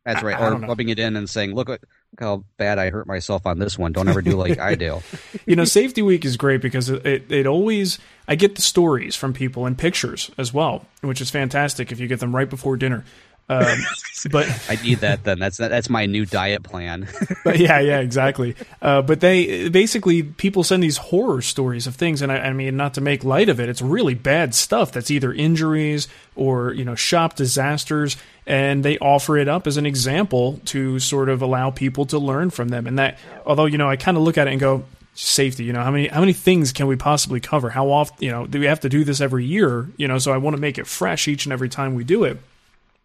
[0.05, 0.37] That's right.
[0.37, 1.81] I, I or rubbing it in and saying, look, look
[2.19, 3.93] how bad I hurt myself on this one.
[3.93, 5.01] Don't ever do like I do.
[5.47, 9.17] you know, Safety Week is great because it, it, it, always, I get the stories
[9.17, 12.77] from people and pictures as well, which is fantastic if you get them right before
[12.77, 13.05] dinner.
[13.49, 13.79] Um,
[14.31, 15.39] but I need that then.
[15.39, 17.09] That's that's my new diet plan.
[17.45, 18.55] but yeah, yeah, exactly.
[18.81, 22.77] Uh, but they basically people send these horror stories of things, and I, I, mean,
[22.77, 24.93] not to make light of it, it's really bad stuff.
[24.93, 29.87] That's either injuries or you know shop disasters, and they offer it up as an
[29.87, 32.87] example to sort of allow people to learn from them.
[32.87, 35.65] And that, although you know, I kind of look at it and go, safety.
[35.65, 37.71] You know, how many how many things can we possibly cover?
[37.71, 38.17] How often?
[38.21, 39.89] You know, do we have to do this every year?
[39.97, 42.25] You know, so I want to make it fresh each and every time we do
[42.25, 42.39] it.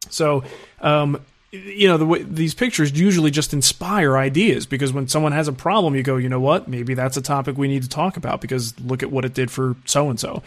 [0.09, 0.43] So,
[0.81, 5.47] um, you know, the way, these pictures usually just inspire ideas because when someone has
[5.47, 6.67] a problem, you go, you know what?
[6.67, 9.49] Maybe that's a topic we need to talk about because look at what it did
[9.49, 10.43] for so and so.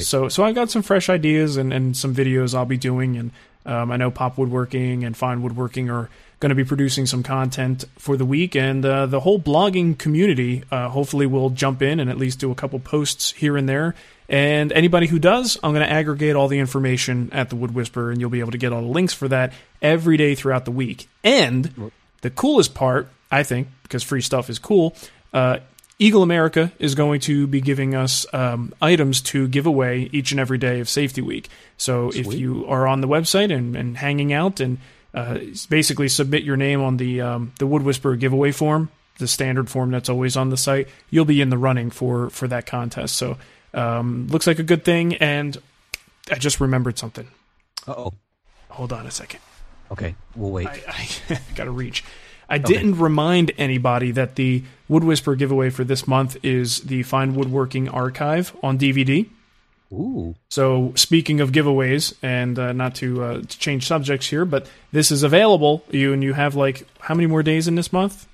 [0.00, 3.30] So, so I got some fresh ideas and, and some videos I'll be doing, and
[3.66, 6.08] um, I know Pop Woodworking and Fine Woodworking are
[6.40, 10.64] going to be producing some content for the week, and uh, the whole blogging community
[10.70, 13.94] uh, hopefully will jump in and at least do a couple posts here and there.
[14.26, 18.10] And anybody who does, I'm going to aggregate all the information at the Wood Whisperer,
[18.10, 20.70] and you'll be able to get all the links for that every day throughout the
[20.70, 21.08] week.
[21.22, 21.90] And
[22.22, 24.94] the coolest part, I think, because free stuff is cool,
[25.34, 25.58] uh,
[25.98, 30.40] Eagle America is going to be giving us um, items to give away each and
[30.40, 31.50] every day of Safety Week.
[31.76, 34.78] So if you are on the website and, and hanging out and
[35.14, 39.68] uh, basically submit your name on the um, the Wood Whisperer giveaway form, the standard
[39.68, 43.16] form that's always on the site, you'll be in the running for for that contest.
[43.16, 43.36] So
[43.74, 45.14] um, looks like a good thing.
[45.16, 45.56] And
[46.30, 47.28] I just remembered something.
[47.86, 48.14] Uh oh.
[48.70, 49.40] Hold on a second.
[49.90, 50.68] Okay, we'll wait.
[50.68, 52.04] I, I got to reach.
[52.48, 57.36] I didn't remind anybody that the Wood Whisperer giveaway for this month is the Fine
[57.36, 59.28] Woodworking Archive on DVD.
[59.92, 60.36] Ooh.
[60.48, 65.10] So, speaking of giveaways, and uh, not to, uh, to change subjects here, but this
[65.10, 65.84] is available.
[65.90, 68.26] You and you have like how many more days in this month?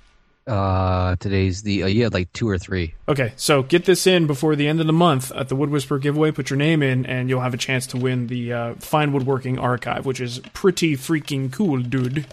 [0.47, 2.95] Uh, today's the uh, yeah, like two or three.
[3.09, 5.99] Okay, so get this in before the end of the month at the Wood Whisperer
[5.99, 6.31] giveaway.
[6.31, 9.59] Put your name in, and you'll have a chance to win the uh, Fine Woodworking
[9.59, 12.27] Archive, which is pretty freaking cool, dude.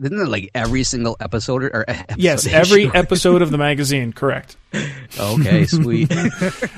[0.00, 2.54] Isn't it like every single episode or, episode Yes, issue?
[2.56, 4.56] every episode of the magazine, correct.
[5.18, 6.10] okay, sweet.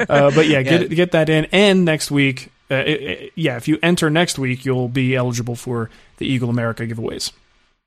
[0.09, 1.46] Uh, but yeah, get get that in.
[1.53, 5.57] And next week, uh, it, it- yeah, if you enter next week, you'll be eligible
[5.57, 7.33] for the Eagle America giveaways.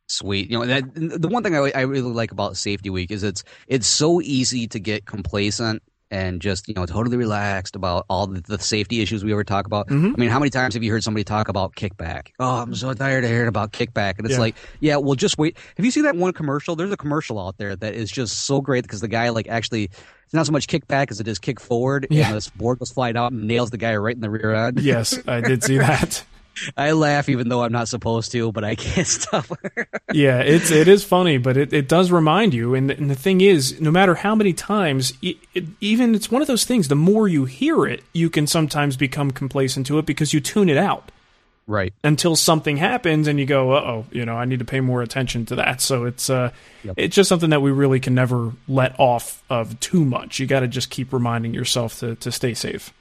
[0.09, 0.49] Sweet.
[0.49, 3.43] You know, that, the one thing I, I really like about Safety Week is it's
[3.67, 8.41] it's so easy to get complacent and just you know totally relaxed about all the,
[8.41, 9.87] the safety issues we ever talk about.
[9.87, 10.13] Mm-hmm.
[10.15, 12.29] I mean, how many times have you heard somebody talk about kickback?
[12.39, 14.17] Oh, I'm so tired of hearing about kickback.
[14.17, 14.39] And it's Yeah.
[14.39, 15.57] like, yeah, well, just wait.
[15.77, 16.75] Have you seen that one commercial?
[16.75, 19.89] There's a commercial out there that is just so great because the guy like actually.
[20.25, 22.27] It's not so much kickback as it is kick forward, Yeah.
[22.27, 24.77] and this board goes flying out and nails the guy right in the rear end.
[24.81, 26.21] Yes, I did see that.
[26.75, 29.45] I laugh even though I'm not supposed to, but I can't stop.
[30.11, 32.75] Yeah, it's it is funny, but it, it does remind you.
[32.75, 36.41] And, and the thing is, no matter how many times, it, it, even it's one
[36.41, 36.87] of those things.
[36.87, 40.69] The more you hear it, you can sometimes become complacent to it because you tune
[40.69, 41.11] it out
[41.67, 41.93] right.
[42.03, 45.01] until something happens and you go, "Uh oh, you know, I need to pay more
[45.01, 46.51] attention to that." So it's uh,
[46.95, 50.39] it's just something that we really can never let off of too much.
[50.39, 52.93] You got to just keep reminding yourself to to stay safe.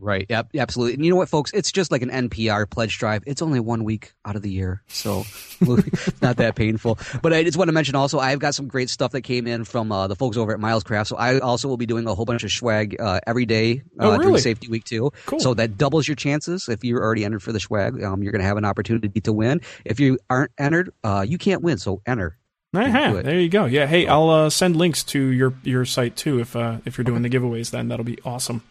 [0.00, 0.26] Right.
[0.28, 0.50] Yep.
[0.56, 0.94] Absolutely.
[0.94, 1.52] And you know what, folks?
[1.52, 3.22] It's just like an NPR pledge drive.
[3.26, 5.24] It's only one week out of the year, so
[5.60, 6.98] it's not that painful.
[7.22, 9.64] But I just want to mention also, I've got some great stuff that came in
[9.64, 11.06] from uh, the folks over at Milescraft.
[11.08, 14.04] So I also will be doing a whole bunch of swag uh, every day uh,
[14.08, 14.40] Oh, during really?
[14.40, 15.10] Safety Week too.
[15.26, 15.40] Cool.
[15.40, 16.68] So that doubles your chances.
[16.68, 19.32] If you're already entered for the swag, um, you're going to have an opportunity to
[19.32, 19.60] win.
[19.84, 21.78] If you aren't entered, uh, you can't win.
[21.78, 22.36] So enter.
[22.74, 23.64] Uh-huh, there you go.
[23.64, 23.86] Yeah.
[23.86, 27.22] Hey, I'll uh, send links to your your site too if uh, if you're doing
[27.22, 27.70] the giveaways.
[27.70, 28.62] Then that'll be awesome.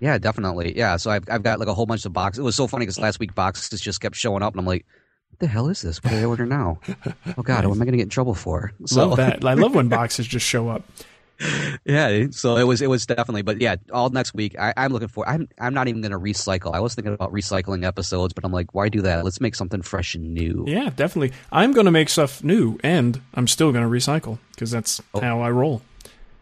[0.00, 0.76] Yeah, definitely.
[0.76, 0.96] Yeah.
[0.96, 2.40] So I've I've got like a whole bunch of boxes.
[2.40, 4.84] It was so funny because last week boxes just kept showing up, and I'm like,
[5.30, 6.02] what the hell is this?
[6.04, 6.78] What do I order now?
[7.38, 8.72] Oh God, what am I going to get in trouble for?
[8.86, 9.44] So, Love that.
[9.44, 10.82] I love when boxes just show up.
[11.84, 12.26] Yeah.
[12.30, 14.58] So it was it was definitely, but yeah, all next week.
[14.58, 15.28] I, I'm looking for.
[15.28, 16.74] I'm I'm not even going to recycle.
[16.74, 19.22] I was thinking about recycling episodes, but I'm like, why do that?
[19.24, 20.64] Let's make something fresh and new.
[20.66, 21.32] Yeah, definitely.
[21.52, 25.20] I'm going to make stuff new, and I'm still going to recycle because that's Oh.
[25.20, 25.82] how I roll.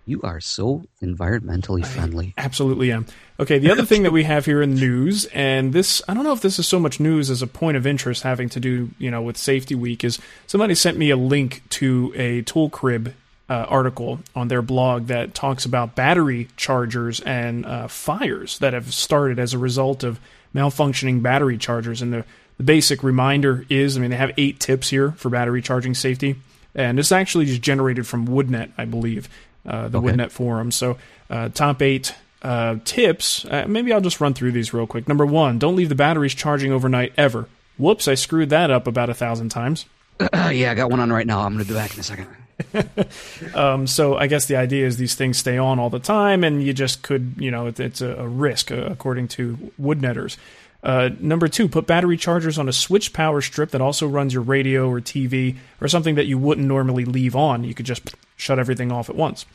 [0.06, 2.34] You are so environmentally friendly.
[2.36, 3.06] Absolutely am.
[3.40, 6.32] Okay, the other thing that we have here in news, and this, I don't know
[6.32, 9.10] if this is so much news as a point of interest having to do, you
[9.10, 13.14] know, with Safety Week, is somebody sent me a link to a Tool Crib
[13.48, 18.92] uh, article on their blog that talks about battery chargers and uh, fires that have
[18.92, 20.20] started as a result of
[20.54, 22.02] malfunctioning battery chargers.
[22.02, 22.24] And the,
[22.58, 26.36] the basic reminder is, I mean, they have eight tips here for battery charging safety,
[26.74, 29.28] and this actually is generated from WoodNet, I believe,
[29.66, 30.08] uh, the Okay.
[30.12, 30.70] WoodNet forum.
[30.70, 30.96] So,
[31.30, 33.44] uh, top eight uh, tips.
[33.44, 35.08] Uh, maybe I'll just run through these real quick.
[35.08, 37.48] Number one, don't leave the batteries charging overnight ever.
[37.78, 39.86] Whoops, I screwed that up about a thousand times.
[40.20, 41.40] yeah, I got one on right now.
[41.40, 42.26] I'm going to be back in a second.
[43.54, 46.62] Um, so I guess the idea is these things stay on all the time, and
[46.62, 50.36] you just could, you know, it, it's a, a risk uh, according to woodnetters.
[50.82, 54.42] Uh, number two, put battery chargers on a switch power strip that also runs your
[54.42, 57.64] radio or TV or something that you wouldn't normally leave on.
[57.64, 59.46] You could just shut everything off at once.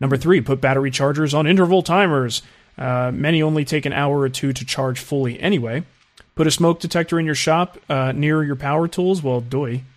[0.00, 2.42] Number three, put battery chargers on interval timers.
[2.76, 5.82] Uh, many only take an hour or two to charge fully anyway.
[6.36, 9.22] Put a smoke detector in your shop uh, near your power tools.
[9.22, 9.82] Well, doy.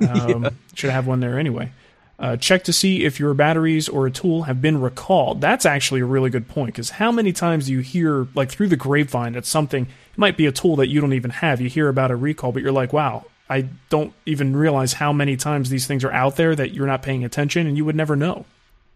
[0.00, 1.70] Um, Should have one there anyway.
[2.18, 5.42] Uh, check to see if your batteries or a tool have been recalled.
[5.42, 8.68] That's actually a really good point because how many times do you hear, like through
[8.68, 11.60] the grapevine, that something it might be a tool that you don't even have.
[11.60, 15.36] You hear about a recall, but you're like, wow, I don't even realize how many
[15.36, 18.16] times these things are out there that you're not paying attention and you would never
[18.16, 18.46] know.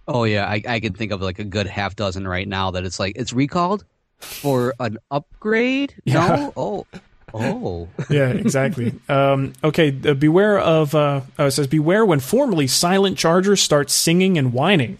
[0.07, 2.85] Oh yeah, I, I can think of like a good half dozen right now that
[2.85, 3.85] it's like it's recalled
[4.19, 5.95] for an upgrade.
[6.05, 6.27] Yeah.
[6.37, 6.87] No, oh,
[7.35, 8.95] oh, yeah, exactly.
[9.11, 10.95] um, okay, uh, beware of.
[10.95, 14.99] Uh, oh, it says beware when formerly silent chargers start singing and whining.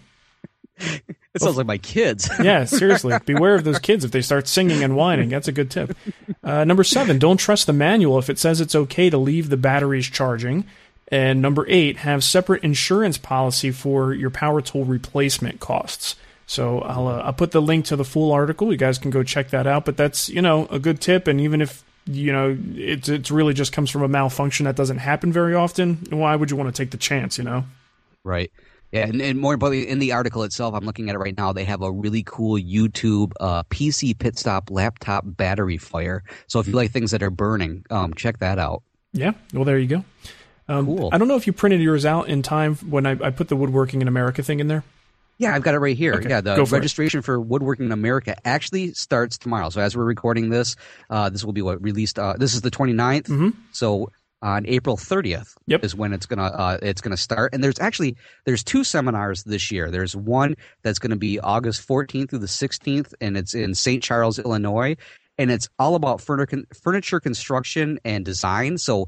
[0.79, 2.31] It sounds like my kids.
[2.43, 5.29] yeah, seriously, beware of those kids if they start singing and whining.
[5.29, 5.97] That's a good tip.
[6.43, 9.57] Uh, number seven, don't trust the manual if it says it's okay to leave the
[9.57, 10.65] batteries charging.
[11.11, 16.17] And number eight, have separate insurance policy for your power tool replacement costs.
[16.47, 18.73] So I'll uh, I'll put the link to the full article.
[18.73, 19.85] You guys can go check that out.
[19.85, 21.27] But that's you know a good tip.
[21.29, 24.99] And even if you know it's it's really just comes from a malfunction that doesn't
[24.99, 27.37] happen very often, why would you want to take the chance?
[27.39, 27.65] You know.
[28.25, 28.51] Right.
[28.93, 31.53] Yeah, and, and more importantly, in the article itself, I'm looking at it right now.
[31.53, 36.23] They have a really cool YouTube uh, PC pit stop laptop battery fire.
[36.47, 38.83] So if you like things that are burning, um, check that out.
[39.13, 39.33] Yeah.
[39.53, 40.05] Well, there you go.
[40.69, 41.11] Um, Cool.
[41.13, 43.57] I don't know if you printed yours out in time when I, I put the
[43.57, 44.85] woodworking in America thing in there.
[45.39, 46.15] Yeah, I've got it right here.
[46.15, 46.73] Okay, yeah, the for it.
[46.73, 49.69] registration for Woodworking in America actually starts tomorrow.
[49.71, 50.75] So as we're recording this,
[51.11, 52.19] uh, this will be what released.
[52.19, 53.29] Uh, this is the 29th.
[53.29, 53.55] Mhm.
[53.71, 54.11] So
[54.43, 55.85] on April 30th Yep.
[55.85, 57.53] is when it's gonna uh, it's gonna start.
[57.55, 59.91] And there's actually there's two seminars this year.
[59.91, 64.03] There's one that's going to be August 14th through the 16th, and it's in St.
[64.03, 64.97] Charles, Illinois,
[65.39, 68.79] and it's all about furniture furniture construction and design.
[68.79, 69.07] So.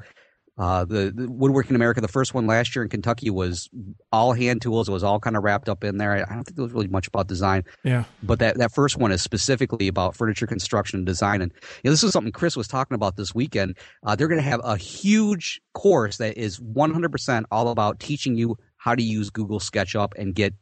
[0.61, 3.71] Uh, the, the Woodworking America, the first one last year in Kentucky was
[4.13, 4.91] all hand tools.
[4.91, 6.13] It was all kind of wrapped up in there.
[6.13, 8.05] I don't think there was really much about design Yeah.
[8.23, 11.41] but that, that first one is specifically about furniture construction and design.
[11.41, 11.51] And
[11.83, 13.79] you know, this is something Chris was talking about this weekend.
[14.05, 18.59] Uh, they're going to have a huge course that is 100% all about teaching you
[18.77, 20.53] how to use Google SketchUp and get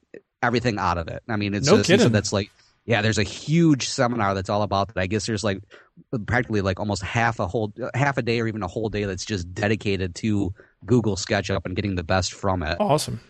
[0.45, 1.25] everything out of it.
[1.29, 2.13] I mean, it's No just, so kidding.
[2.13, 2.51] that's like,
[2.89, 4.99] yeah, there's a huge seminar that's all about that.
[4.99, 5.61] I guess there's like
[6.27, 9.27] practically like almost half a whole half a day or even a whole day that's
[9.27, 10.55] just dedicated to
[10.87, 12.79] Google SketchUp and getting the best from it.
[12.81, 13.21] Awesome.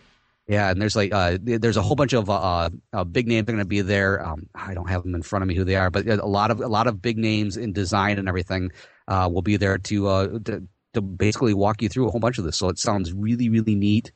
[0.47, 3.51] Yeah, and there's like uh, there's a whole bunch of uh, uh, big names are
[3.51, 4.25] going to be there.
[4.25, 6.51] Um, I don't have them in front of me who they are, but a lot
[6.51, 8.71] of a lot of big names in design and everything
[9.09, 12.37] uh, will be there to, uh, to to basically walk you through a whole bunch
[12.37, 12.55] of this.
[12.55, 14.13] So it sounds really really neat.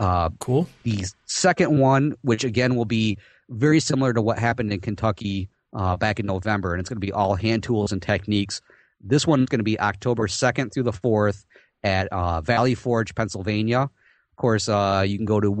[0.00, 0.66] Uh, Cool.
[0.82, 3.18] the second one, which again will be
[3.50, 7.06] very similar to what happened in Kentucky uh, back in November, and it's going to
[7.06, 8.60] be all hand tools and techniques.
[9.00, 11.44] This one's going to be October 2nd through the 4th
[11.84, 13.80] at uh, Valley Forge, Pennsylvania.
[13.82, 15.52] Of course, uh, you can go to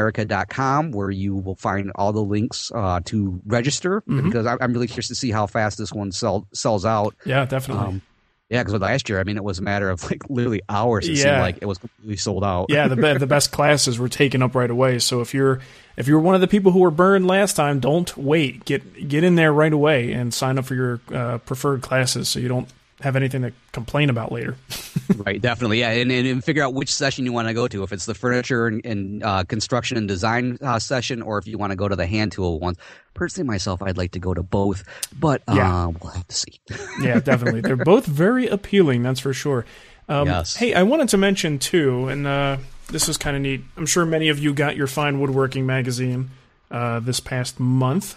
[0.00, 4.86] woodworkinginamerica.com where you will find all the links uh, to register because I- I'm really
[4.86, 7.14] curious to see how fast this one sell- sells out.
[7.24, 7.86] Yeah, definitely.
[7.86, 8.02] Um,
[8.48, 11.08] yeah, because last year, I mean, it was a matter of like literally hours.
[11.08, 12.66] It seemed like it was completely sold out.
[12.68, 14.98] yeah, the be- the best classes were taken up right away.
[14.98, 15.60] So if you're
[15.96, 18.64] if you're one of the people who were burned last time, don't wait.
[18.64, 22.38] Get get in there right away and sign up for your uh, preferred classes, so
[22.38, 22.68] you don't
[23.00, 24.56] have anything to complain about later.
[25.16, 27.82] right, definitely, yeah, and, and, and figure out which session you want to go to.
[27.82, 31.58] If it's the furniture and, and uh, construction and design uh, session, or if you
[31.58, 32.78] want to go to the hand tool ones.
[33.14, 34.84] Personally, myself, I'd like to go to both,
[35.18, 35.86] but uh, Yeah.
[35.86, 36.60] we'll have to see.
[37.00, 37.62] yeah, definitely.
[37.62, 39.64] They're both very appealing, that's for sure.
[40.08, 40.56] Um, Yes.
[40.56, 43.62] Hey, I wanted to mention too, and uh, this is kind of neat.
[43.76, 46.30] I'm sure many of you got your Fine Woodworking magazine
[46.70, 48.16] uh, this past month,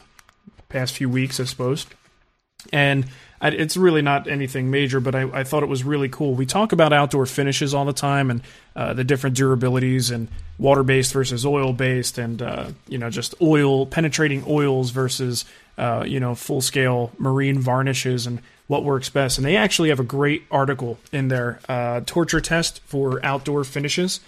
[0.67, 1.85] past few weeks, I suppose.
[2.71, 3.05] And
[3.41, 6.33] I, it's really not anything major, but I, I thought it was really cool.
[6.33, 8.41] We talk about outdoor finishes all the time and
[8.75, 13.35] uh, the different durabilities and water based versus oil based, and uh, you know just
[13.41, 15.45] oil penetrating oils versus
[15.77, 19.37] uh, you know full scale marine varnishes and what works best.
[19.37, 24.19] And they actually have a great article in their uh, torture test for outdoor finishes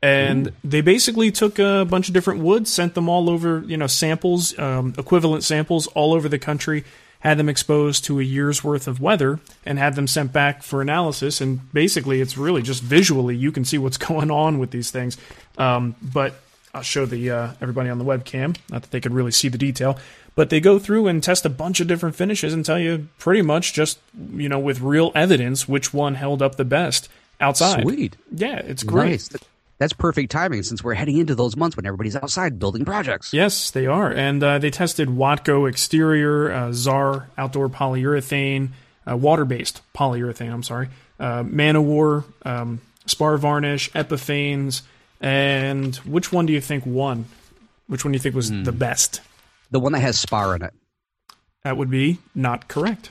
[0.00, 3.88] and they basically took a bunch of different woods, sent them all over, you know,
[3.88, 6.84] samples, um, equivalent samples all over the country,
[7.20, 10.80] had them exposed to a year's worth of weather, and had them sent back for
[10.80, 11.40] analysis.
[11.40, 15.16] And basically, it's really just visually you can see what's going on with these things.
[15.56, 16.34] Um, but
[16.74, 19.58] I'll show the uh, everybody on the webcam, not that they could really see the
[19.58, 19.98] detail.
[20.34, 23.42] But they go through and test a bunch of different finishes and tell you pretty
[23.42, 23.98] much just
[24.32, 27.08] you know with real evidence which one held up the best
[27.40, 27.82] outside.
[27.82, 28.16] Sweet.
[28.30, 29.10] Yeah, it's great.
[29.10, 29.30] Nice.
[29.78, 33.32] That's perfect timing since we're heading into those months when everybody's outside building projects.
[33.32, 34.10] Yes, they are.
[34.10, 38.70] And uh, they tested Watco exterior, uh, ZAR outdoor polyurethane,
[39.08, 40.88] uh, water based polyurethane, I'm sorry,
[41.20, 44.82] uh, Man O' War, um, spar varnish, Epiphanes,
[45.20, 47.26] and which one do you think won?
[47.86, 49.20] Which one do you think was the best?
[49.70, 50.74] The one that has spar in it.
[51.64, 53.10] That would be not correct.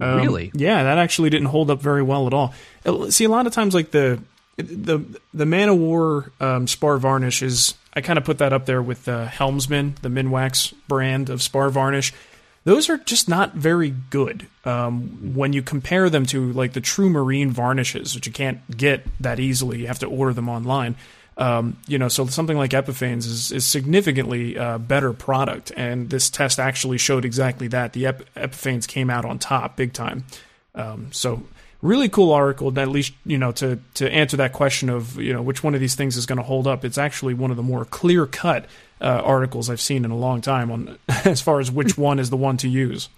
[0.00, 0.50] Um, Really?
[0.54, 2.54] Yeah, that actually didn't hold up very well at all.
[2.84, 4.20] Uh, See, a lot of times, like the
[4.56, 5.00] the
[5.32, 8.82] the Man O' War um, spar varnish is I kind of put that up there
[8.82, 12.12] with the Helmsman, the Minwax brand of spar varnish.
[12.64, 17.10] Those are just not very good um, when you compare them to like the true
[17.10, 19.80] marine varnishes, which you can't get that easily.
[19.80, 20.96] You have to order them online.
[21.38, 26.28] Um, you know, so something like Epiphanes is, is significantly uh, better product, and this
[26.28, 27.94] test actually showed exactly that.
[27.94, 30.24] The Ep- Epiphanes came out on top, big time.
[30.74, 31.42] Um, so
[31.82, 32.78] really cool article.
[32.78, 35.80] At least you know to to answer that question of you know which one of
[35.80, 36.84] these things is going to hold up.
[36.84, 38.66] It's actually one of the more clear cut
[39.00, 42.30] uh, articles I've seen in a long time on as far as which one is
[42.30, 43.08] the one to use.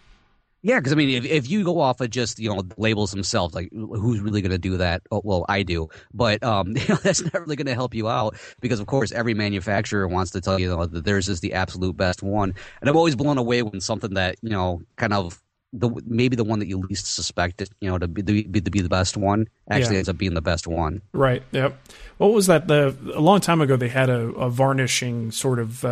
[0.62, 3.54] Yeah, because I mean, if, if you go off of just you know labels themselves,
[3.54, 5.02] like who's really going to do that?
[5.10, 8.08] Oh, well, I do, but um, you know, that's not really going to help you
[8.08, 11.40] out because, of course, every manufacturer wants to tell you, you know, that theirs is
[11.40, 12.54] the absolute best one.
[12.80, 15.38] And I'm always blown away when something that you know kind of
[15.79, 18.70] the maybe the one that you least suspected, you know, to be, to be, to
[18.70, 19.99] be the best one actually yeah.
[19.99, 21.03] ends up being the best one.
[21.12, 21.43] Right.
[21.53, 21.79] Yep.
[22.18, 22.68] What was that?
[22.68, 25.85] The a long time ago they had a, a varnishing sort of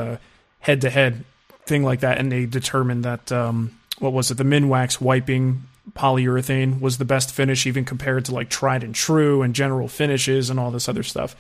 [0.61, 1.25] head to head
[1.67, 4.37] thing like that, and they determined that um, what was it?
[4.37, 5.65] The Minwax wiping
[5.95, 10.51] polyurethane was the best finish, even compared to like tried and true and general finishes
[10.51, 11.37] and all this other stuff.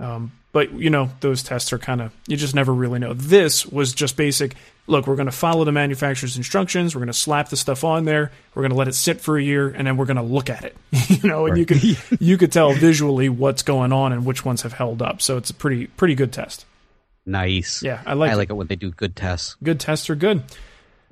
[0.00, 3.12] Um, but you know, those tests are kind of you just never really know.
[3.12, 4.54] This was just basic.
[4.86, 6.94] Look, we're going to follow the manufacturer's instructions.
[6.94, 8.30] We're going to slap the stuff on there.
[8.54, 10.50] We're going to let it sit for a year, and then we're going to look
[10.50, 10.76] at it.
[11.08, 11.58] you know, and right.
[11.58, 15.22] you could you could tell visually what's going on and which ones have held up.
[15.22, 16.66] So it's a pretty pretty good test.
[17.26, 17.82] Nice.
[17.82, 18.30] Yeah, I like.
[18.30, 18.36] I it.
[18.36, 19.56] like it when they do good tests.
[19.62, 20.42] Good tests are good.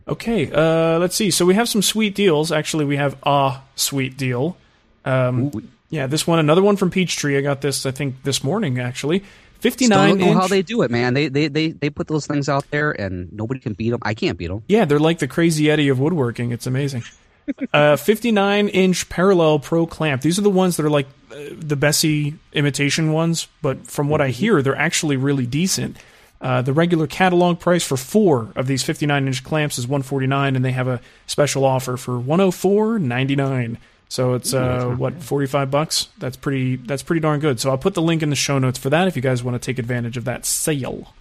[0.06, 1.30] Okay, uh, let's see.
[1.30, 2.52] So we have some sweet deals.
[2.52, 4.56] Actually, we have a sweet deal.
[5.04, 5.50] Um,
[5.92, 7.36] yeah, this one, another one from Peachtree.
[7.36, 9.22] I got this, I think, this morning actually.
[9.60, 10.16] Fifty nine.
[10.16, 11.12] Don't know how they do it, man.
[11.12, 14.00] They, they they they put those things out there, and nobody can beat them.
[14.02, 14.64] I can't beat them.
[14.66, 16.50] Yeah, they're like the crazy Eddie of woodworking.
[16.50, 17.04] It's amazing.
[17.74, 20.22] uh, 59 inch parallel pro clamp.
[20.22, 24.22] These are the ones that are like uh, the Bessey imitation ones, but from what
[24.22, 24.40] I mm-hmm.
[24.40, 25.98] hear, they're actually really decent.
[26.40, 30.64] Uh, the regular catalog price for four of these 59 inch clamps is 149 and
[30.64, 33.76] they have a special offer for 104.99.
[34.12, 36.08] So it's uh, what 45 bucks.
[36.18, 36.76] That's pretty.
[36.76, 37.58] That's pretty darn good.
[37.58, 39.54] So I'll put the link in the show notes for that if you guys want
[39.54, 41.14] to take advantage of that sale.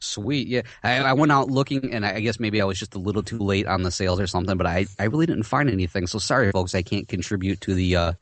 [0.00, 0.62] Sweet, yeah.
[0.82, 3.38] I, I, went out looking, and I guess maybe I was just a little too
[3.38, 4.56] late on the sales or something.
[4.56, 6.08] But I, I really didn't find anything.
[6.08, 8.12] So sorry, folks, I can't contribute to the uh,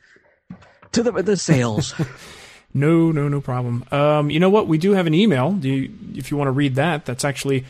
[0.92, 1.94] to the the sales.
[2.76, 3.84] No, no, no problem.
[3.92, 4.66] Um, you know what?
[4.66, 5.52] We do have an email.
[5.52, 7.64] Do you, if you want to read that, that's actually.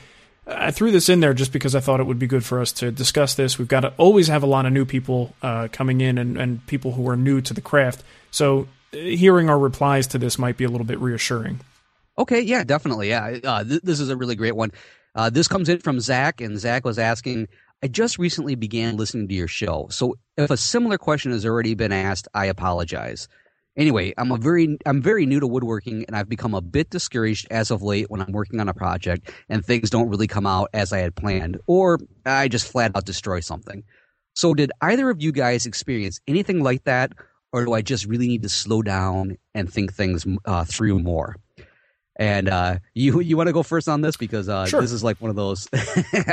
[0.46, 2.70] I threw this in there just because I thought it would be good for us
[2.72, 3.58] to discuss this.
[3.58, 6.66] We've got to always have a lot of new people uh, coming in and, and
[6.66, 8.02] people who are new to the craft.
[8.30, 11.60] So uh, hearing our replies to this might be a little bit reassuring.
[12.18, 13.08] Okay, yeah, definitely.
[13.08, 14.70] Yeah, uh, th- this is a really great one.
[15.14, 17.48] Uh, this comes in from Zach, and Zach was asking,
[17.82, 19.88] I just recently began listening to your show.
[19.90, 23.28] So if a similar question has already been asked, I apologize.
[23.76, 27.48] Anyway, I'm a very I'm very new to woodworking and I've become a bit discouraged
[27.50, 30.70] as of late when I'm working on a project and things don't really come out
[30.72, 33.82] as I had planned or I just flat out destroy something.
[34.34, 37.12] So did either of you guys experience anything like that
[37.52, 41.36] or do I just really need to slow down and think things uh, through more?
[42.16, 44.80] And uh, you you want to go first on this because uh, sure.
[44.80, 45.68] this is like one of those.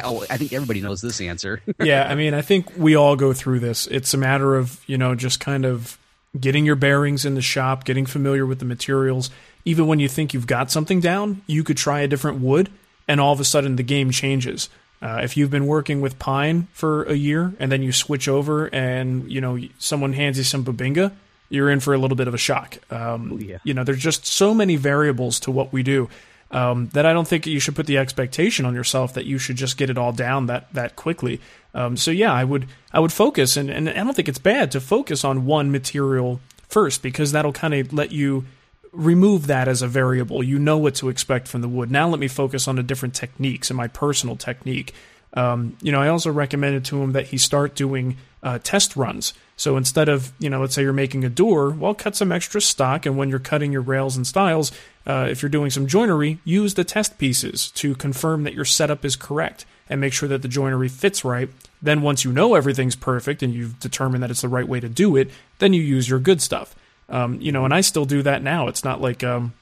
[0.03, 1.61] oh, I think everybody knows this answer.
[1.83, 3.87] yeah, I mean, I think we all go through this.
[3.87, 5.97] It's a matter of you know just kind of
[6.39, 9.29] getting your bearings in the shop, getting familiar with the materials.
[9.65, 12.69] Even when you think you've got something down, you could try a different wood,
[13.07, 14.69] and all of a sudden the game changes.
[15.01, 18.67] Uh, if you've been working with pine for a year and then you switch over
[18.67, 21.11] and you know someone hands you some bubinga,
[21.49, 22.77] you're in for a little bit of a shock.
[22.91, 23.57] Um, yeah.
[23.63, 26.07] You know, there's just so many variables to what we do
[26.51, 29.55] um, that I don't think you should put the expectation on yourself that you should
[29.55, 31.39] just get it all down that that quickly.
[31.73, 34.71] Um, so yeah, I would I would focus, and, and I don't think it's bad
[34.71, 38.45] to focus on one material first because that'll kind of let you
[38.91, 40.43] remove that as a variable.
[40.43, 41.89] You know what to expect from the wood.
[41.89, 44.93] Now let me focus on the different techniques and my personal technique.
[45.33, 49.33] Um, you know, I also recommended to him that he start doing uh, test runs.
[49.55, 52.59] So instead of, you know, let's say you're making a door, well, cut some extra
[52.59, 54.71] stock, and when you're cutting your rails and styles,
[55.05, 59.05] uh, if you're doing some joinery, use the test pieces to confirm that your setup
[59.05, 61.49] is correct and make sure that the joinery fits right.
[61.81, 64.89] Then, once you know everything's perfect and you've determined that it's the right way to
[64.89, 65.29] do it,
[65.59, 66.75] then you use your good stuff.
[67.09, 68.67] Um, you know, and I still do that now.
[68.67, 69.53] It's not like um,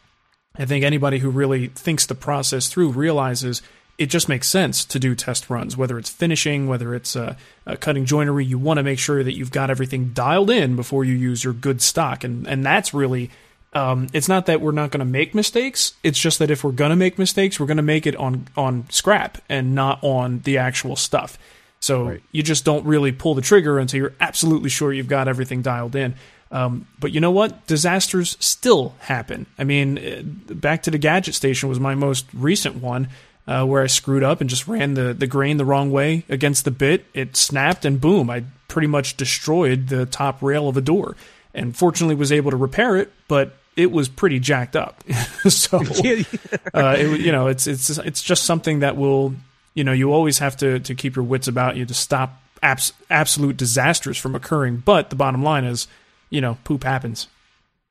[0.56, 3.62] I think anybody who really thinks the process through realizes
[4.00, 7.36] it just makes sense to do test runs, whether it's finishing, whether it's uh,
[7.68, 8.46] uh, cutting joinery.
[8.46, 11.54] You want to make sure that you've got everything dialed in before you use your
[11.54, 13.30] good stock, and and that's really
[13.74, 15.94] um, it's not that we're not going to make mistakes.
[16.02, 18.48] It's just that if we're going to make mistakes, we're going to make it on
[18.56, 21.38] on scrap and not on the actual stuff.
[21.82, 22.24] So right.
[22.32, 25.96] you just don't really pull the trigger until you're absolutely sure you've got everything dialed
[25.96, 26.16] in.
[26.52, 27.68] Um, but you know what?
[27.68, 29.46] Disasters still happen.
[29.58, 33.10] I mean, uh, back to the gadget station was my most recent one.
[33.50, 36.66] Uh, where I screwed up and just ran the, the grain the wrong way against
[36.66, 37.08] the bit.
[37.16, 41.16] It snapped and boom, I pretty much destroyed the top rail of a door.
[41.56, 45.04] And fortunately was able to repair it, but it was pretty jacked up.
[45.48, 45.78] so,
[46.76, 49.34] uh, it, you know, it's it's it's just something that will,
[49.74, 52.94] you know, you always have to to keep your wits about you to stop abs-
[53.10, 54.78] absolute disasters from occurring.
[54.78, 55.88] But the bottom line is,
[56.30, 57.28] you know, poop happens.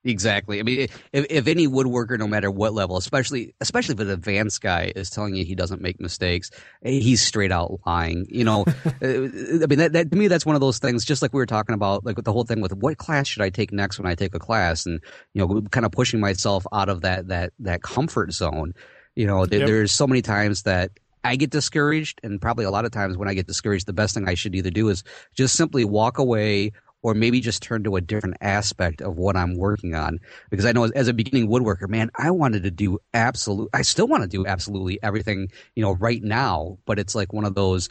[0.09, 0.59] Exactly.
[0.59, 4.63] I mean, if, if any woodworker, no matter what level, especially especially if an advanced
[4.63, 6.51] guy is telling you he doesn't make mistakes,
[6.83, 8.27] he's straight out lying.
[8.31, 11.05] You know, uh, I mean, that, that, to me, that's one of those things.
[11.05, 13.43] Just like we were talking about, like with the whole thing with what class should
[13.43, 14.99] I take next when I take a class, and
[15.35, 18.73] you know, kind of pushing myself out of that that that comfort zone.
[19.15, 19.67] You know, yep.
[19.67, 20.91] there's so many times that
[21.23, 24.15] I get discouraged, and probably a lot of times when I get discouraged, the best
[24.15, 25.05] thing I should either do is
[25.35, 26.73] just simply walk away
[27.03, 30.19] or maybe just turn to a different aspect of what I'm working on.
[30.51, 33.83] Because I know as, as, a beginning woodworker, man, I wanted to do absolute, I
[33.83, 36.79] still want to do absolutely everything, you know, right now.
[36.87, 37.89] But it's like one of those,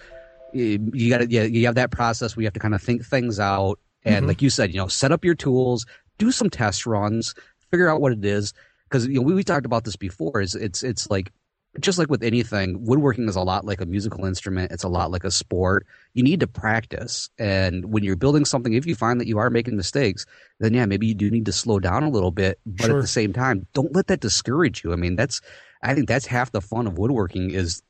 [0.54, 3.06] you got to, yeah, you have that process where you have to kind of think
[3.06, 3.80] things out.
[4.04, 4.28] And mm-hmm.
[4.28, 5.86] like you said, you know, set up your tools,
[6.18, 7.34] do some test runs,
[7.72, 8.54] figure out what it is.
[8.90, 10.40] Because you know we, we talked about this before.
[10.40, 11.34] Is it's it's like
[11.80, 14.72] just like with anything, woodworking is a lot like a musical instrument.
[14.72, 15.86] It's a lot like a sport.
[16.14, 17.30] You need to practice.
[17.38, 20.26] And when you're building something, if you find that you are making mistakes,
[20.60, 22.60] then yeah, maybe you do need to slow down a little bit.
[22.66, 22.98] But sure.
[22.98, 24.94] at the same time, don't let that discourage you.
[24.94, 25.42] I mean, that's,
[25.84, 27.84] I think that's half the fun of woodworking is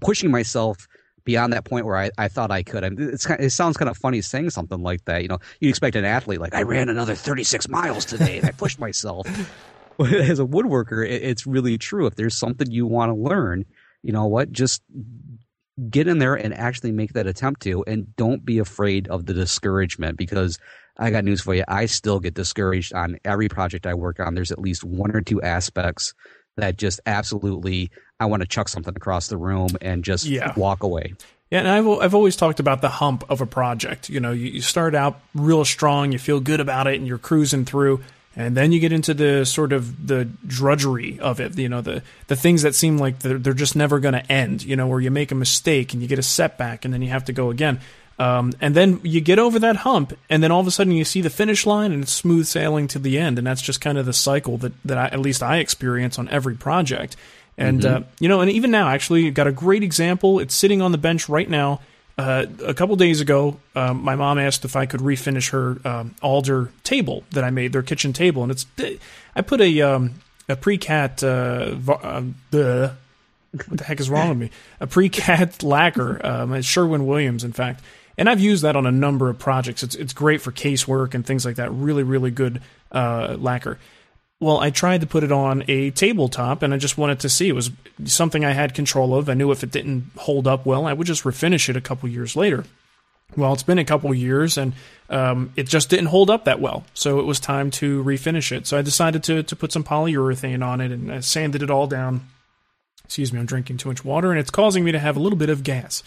[0.00, 0.88] pushing myself
[1.24, 2.84] beyond that point where I, I thought I could.
[2.84, 5.22] I mean, it's it sounds kind of funny saying something like that.
[5.22, 8.52] You know, you expect an athlete like I ran another 36 miles today and I
[8.52, 9.26] pushed myself.
[10.00, 12.06] as a woodworker, it's really true.
[12.06, 13.64] If there's something you want to learn,
[14.02, 14.52] you know what?
[14.52, 14.82] Just
[15.90, 19.34] get in there and actually make that attempt to, and don't be afraid of the
[19.34, 20.58] discouragement because
[20.98, 21.64] I got news for you.
[21.66, 24.34] I still get discouraged on every project I work on.
[24.34, 26.14] There's at least one or two aspects
[26.56, 27.90] that just absolutely
[28.20, 30.52] I want to chuck something across the room and just yeah.
[30.56, 31.14] walk away.
[31.50, 34.08] Yeah, and I've I've always talked about the hump of a project.
[34.08, 37.18] You know, you, you start out real strong, you feel good about it, and you're
[37.18, 38.02] cruising through
[38.36, 42.02] and then you get into the sort of the drudgery of it you know the
[42.26, 45.00] the things that seem like they're, they're just never going to end you know where
[45.00, 47.50] you make a mistake and you get a setback and then you have to go
[47.50, 47.80] again.
[48.16, 51.04] Um, and then you get over that hump and then all of a sudden you
[51.04, 53.38] see the finish line and it's smooth sailing to the end.
[53.38, 56.28] And that's just kind of the cycle that, that I, at least i experience on
[56.28, 57.16] every project.
[57.58, 58.02] And mm-hmm.
[58.04, 60.38] uh, you know and even now actually got a great example.
[60.38, 61.80] It's sitting on the bench right now
[62.16, 66.14] uh, a couple days ago, um, my mom asked if I could refinish her um,
[66.22, 68.66] alder table that I made, their kitchen table, and it's
[69.34, 70.14] I put a um,
[70.48, 72.92] a Precat uh, uh,
[73.66, 74.50] what the heck is wrong with me?
[74.80, 77.82] A Precat lacquer, um, Sherwin Williams, in fact,
[78.16, 79.82] and I've used that on a number of projects.
[79.82, 81.72] It's it's great for casework and things like that.
[81.72, 82.62] Really, really good
[82.92, 83.78] uh, lacquer.
[84.44, 87.48] Well, I tried to put it on a tabletop and I just wanted to see.
[87.48, 87.70] It was
[88.04, 89.30] something I had control of.
[89.30, 92.10] I knew if it didn't hold up well, I would just refinish it a couple
[92.10, 92.64] years later.
[93.38, 94.74] Well, it's been a couple years and
[95.08, 96.84] um, it just didn't hold up that well.
[96.92, 98.66] So it was time to refinish it.
[98.66, 101.86] So I decided to, to put some polyurethane on it and I sanded it all
[101.86, 102.28] down.
[103.06, 105.38] Excuse me, I'm drinking too much water and it's causing me to have a little
[105.38, 106.02] bit of gas.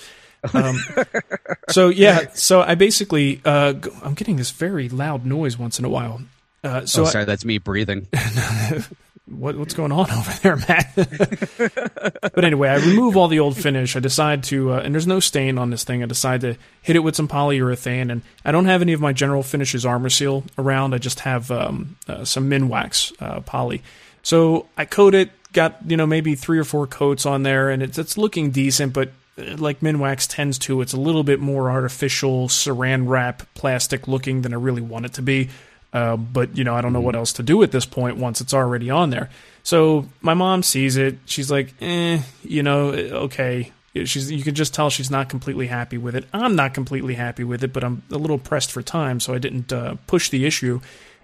[0.54, 0.78] Um,
[1.70, 3.74] so yeah, so I basically uh,
[4.04, 6.22] I'm getting this very loud noise once in a while.
[6.64, 8.08] Uh, so oh, sorry, I, that's me breathing.
[9.28, 10.94] what, what's going on over there, Matt?
[12.34, 13.96] but anyway, I remove all the old finish.
[13.96, 16.02] I decide to, uh, and there's no stain on this thing.
[16.02, 19.14] I decide to hit it with some polyurethane, and I don't have any of my
[19.14, 20.94] General Finishes Arm-R-Seal around.
[20.94, 23.82] I just have um, uh, some Minwax uh, poly.
[24.24, 25.32] So I coat it.
[25.54, 28.92] Got you know maybe three or four coats on there, and it's it's looking decent,
[28.92, 34.08] but uh, like Minwax tends to, it's a little bit more artificial saran wrap plastic
[34.08, 35.50] looking than I really want it to be.
[35.98, 37.20] Uh, but you know, I don't know what mm-hmm.
[37.20, 39.32] else to do at this point once it's already on there.
[39.64, 41.18] So my mom sees it.
[41.26, 42.90] She's like, eh, you know,
[43.26, 43.72] okay.
[44.06, 46.26] She's you can just tell she's not completely happy with it.
[46.32, 49.40] I'm not completely happy with it, but I'm a little pressed for time, so I
[49.40, 50.82] didn't uh, push the issue.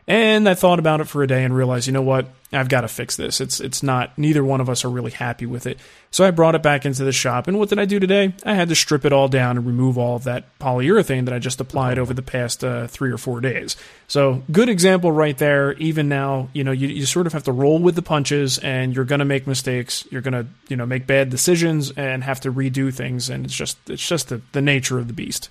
[0.07, 2.27] And I thought about it for a day and realized, you know what?
[2.53, 3.41] I've got to fix this.
[3.41, 5.79] It's it's not neither one of us are really happy with it.
[6.11, 8.33] So I brought it back into the shop and what did I do today?
[8.45, 11.39] I had to strip it all down and remove all of that polyurethane that I
[11.39, 13.75] just applied over the past uh, 3 or 4 days.
[14.07, 15.73] So good example right there.
[15.73, 18.95] Even now, you know, you, you sort of have to roll with the punches and
[18.95, 20.07] you're going to make mistakes.
[20.11, 23.55] You're going to, you know, make bad decisions and have to redo things and it's
[23.55, 25.49] just it's just the, the nature of the beast.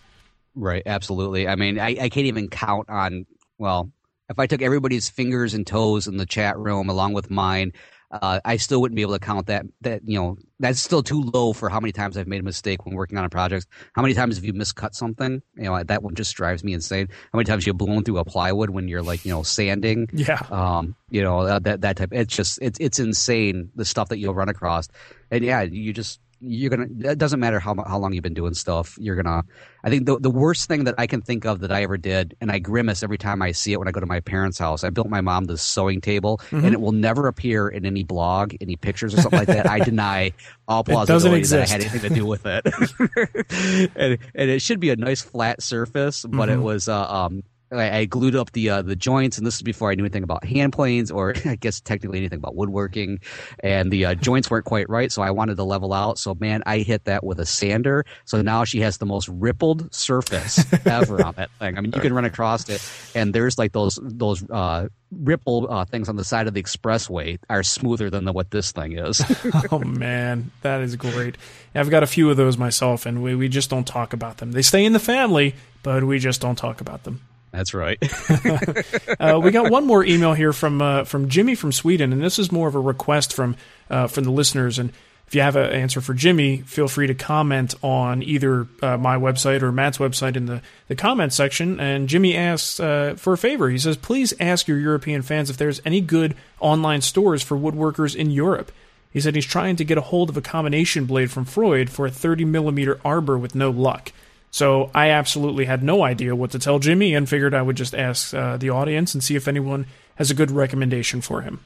[0.55, 1.49] Right, absolutely.
[1.49, 3.27] I mean, I, I can't even count on
[3.59, 3.91] well,
[4.31, 7.73] if I took everybody's fingers and toes in the chat room along with mine,
[8.13, 9.65] uh, I still wouldn't be able to count that.
[9.81, 12.85] That you know, that's still too low for how many times I've made a mistake
[12.85, 13.67] when working on a project.
[13.95, 15.43] How many times have you miscut something?
[15.57, 17.09] You know, that one just drives me insane.
[17.11, 20.09] How many times you have blown through a plywood when you're like, you know, sanding?
[20.13, 20.41] Yeah.
[20.51, 22.11] Um, you know that that type.
[22.13, 24.89] It's just it's it's insane the stuff that you'll run across,
[25.31, 28.53] and yeah, you just you're gonna it doesn't matter how how long you've been doing
[28.53, 29.45] stuff you're gonna
[29.85, 32.37] i think the, the worst thing that i can think of that i ever did
[32.41, 34.83] and i grimace every time i see it when i go to my parents house
[34.83, 36.65] i built my mom this sewing table mm-hmm.
[36.65, 39.79] and it will never appear in any blog any pictures or something like that i
[39.85, 40.33] deny
[40.67, 42.67] all plausibility that i had anything to do with it
[43.97, 46.61] and, and it should be a nice flat surface but mm-hmm.
[46.61, 47.43] it was uh, um
[47.73, 50.23] I, I glued up the uh, the joints, and this is before I knew anything
[50.23, 53.21] about hand planes or I guess technically anything about woodworking.
[53.61, 56.19] And the uh, joints weren't quite right, so I wanted to level out.
[56.19, 58.05] So man, I hit that with a sander.
[58.25, 61.77] So now she has the most rippled surface ever on that thing.
[61.77, 62.83] I mean, you can run across it,
[63.15, 67.39] and there's like those those uh, ripple uh, things on the side of the expressway
[67.51, 69.23] are smoother than the, what this thing is.
[69.71, 71.37] oh man, that is great.
[71.75, 74.53] I've got a few of those myself, and we, we just don't talk about them.
[74.53, 77.21] They stay in the family, but we just don't talk about them.
[77.53, 77.99] That's right.
[79.21, 82.39] uh, we got one more email here from uh, from Jimmy from Sweden, and this
[82.39, 83.57] is more of a request from
[83.91, 84.79] uh, from the listeners.
[84.79, 84.91] And
[85.27, 89.17] if you have an answer for Jimmy, feel free to comment on either uh, my
[89.17, 91.79] website or Matt's website in the the comment section.
[91.79, 93.69] And Jimmy asks uh, for a favor.
[93.69, 98.17] He says, "Please ask your European fans if there's any good online stores for woodworkers
[98.17, 98.73] in Europe."
[99.13, 102.07] He said he's trying to get a hold of a combination blade from Freud for
[102.07, 104.11] a 30 millimeter arbor with no luck.
[104.53, 107.95] So I absolutely had no idea what to tell Jimmy and figured I would just
[107.95, 109.87] ask uh, the audience and see if anyone
[110.17, 111.61] has a good recommendation for him.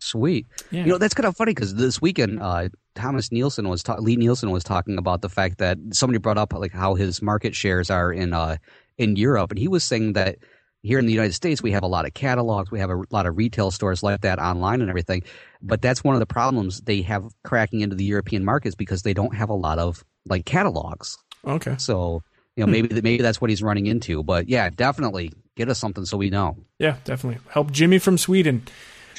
[0.00, 0.46] Sweet.
[0.70, 0.84] Yeah.
[0.84, 4.50] You know, that's kind of funny because this weekend, uh, Thomas Nielsen was ta- Lie-Nielsen
[4.50, 8.12] was talking about the fact that somebody brought up like how his market shares are
[8.12, 8.56] in uh,
[8.98, 10.36] in Europe, and he was saying that
[10.82, 13.26] here in the United States we have a lot of catalogs, we have a lot
[13.26, 15.22] of retail stores like that online and everything,
[15.62, 19.14] but that's one of the problems they have cracking into the European markets because they
[19.14, 21.18] don't have a lot of like catalogs.
[21.46, 21.76] Okay.
[21.78, 22.22] So
[22.56, 22.72] you know hmm.
[22.72, 24.22] maybe that maybe that's what he's running into.
[24.22, 26.56] But yeah, definitely get us something so we know.
[26.78, 28.62] Yeah, definitely help Jimmy from Sweden.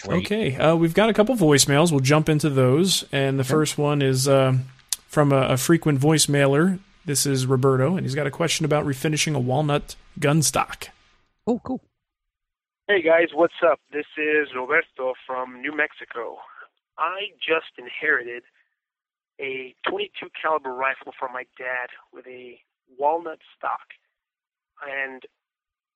[0.03, 0.25] Great.
[0.25, 1.91] Okay, uh, we've got a couple voicemails.
[1.91, 4.57] We'll jump into those, and the first one is uh,
[5.07, 6.79] from a, a, frequent voicemailer.
[7.05, 10.87] This is Roberto, and he's got a question about refinishing a walnut gun stock.
[11.45, 11.81] Oh, cool.
[12.87, 13.79] Hey guys, what's up?
[13.93, 16.37] This is Roberto from New Mexico.
[16.97, 18.43] I just inherited
[19.41, 22.61] a 22 caliber rifle from my dad with a
[22.97, 23.89] walnut stock.
[24.87, 25.23] And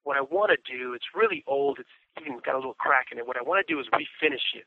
[0.04, 1.78] what I want to do, it's really old.
[1.80, 1.90] It's
[2.22, 3.28] even got a little crack in it.
[3.28, 4.66] What I want to do is refinish it.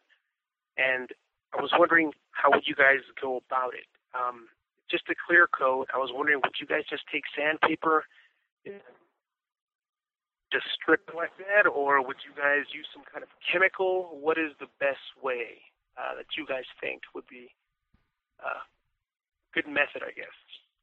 [0.77, 1.11] And
[1.57, 3.87] I was wondering how would you guys go about it?
[4.15, 4.47] Um,
[4.91, 5.89] just a clear coat.
[5.93, 8.05] I was wondering, would you guys just take sandpaper,
[10.53, 14.17] just strip it like that, or would you guys use some kind of chemical?
[14.21, 15.61] What is the best way
[15.99, 17.51] uh, that you guys think would be
[18.45, 18.61] uh,
[19.55, 20.27] good method, I guess.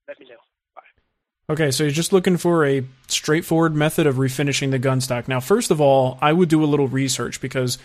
[0.07, 0.35] Let me know.
[0.75, 1.53] Bye.
[1.53, 5.27] Okay, so you're just looking for a straightforward method of refinishing the gun stock.
[5.27, 7.77] Now, first of all, I would do a little research because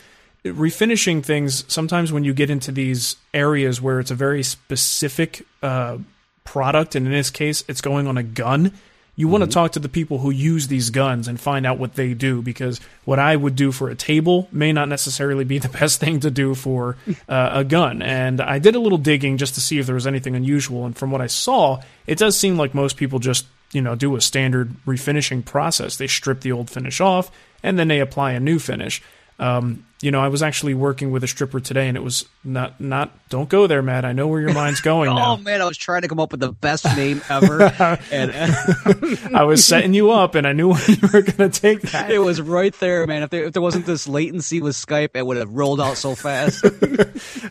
[0.45, 5.99] refinishing things sometimes when you get into these areas where it's a very specific uh,
[6.45, 8.73] product, and in this case, it's going on a gun
[9.21, 9.53] you want to mm-hmm.
[9.53, 12.81] talk to the people who use these guns and find out what they do because
[13.05, 16.31] what I would do for a table may not necessarily be the best thing to
[16.31, 16.97] do for
[17.29, 18.01] uh, a gun.
[18.01, 20.87] And I did a little digging just to see if there was anything unusual.
[20.87, 24.17] And from what I saw, it does seem like most people just you know do
[24.17, 25.97] a standard refinishing process.
[25.97, 27.31] They strip the old finish off
[27.63, 29.03] and then they apply a new finish.
[29.39, 32.81] Um, you know, I was actually working with a stripper today, and it was not
[32.81, 33.11] not.
[33.29, 34.07] Don't go there, Matt.
[34.07, 35.09] I know where your mind's going.
[35.11, 35.37] oh now.
[35.37, 37.63] man, I was trying to come up with the best name ever,
[38.11, 38.33] and
[39.37, 42.11] I was setting you up, and I knew you were going to take that.
[42.11, 43.23] It was right there, man.
[43.23, 46.15] If there, if there wasn't this latency with Skype, it would have rolled out so
[46.15, 46.65] fast.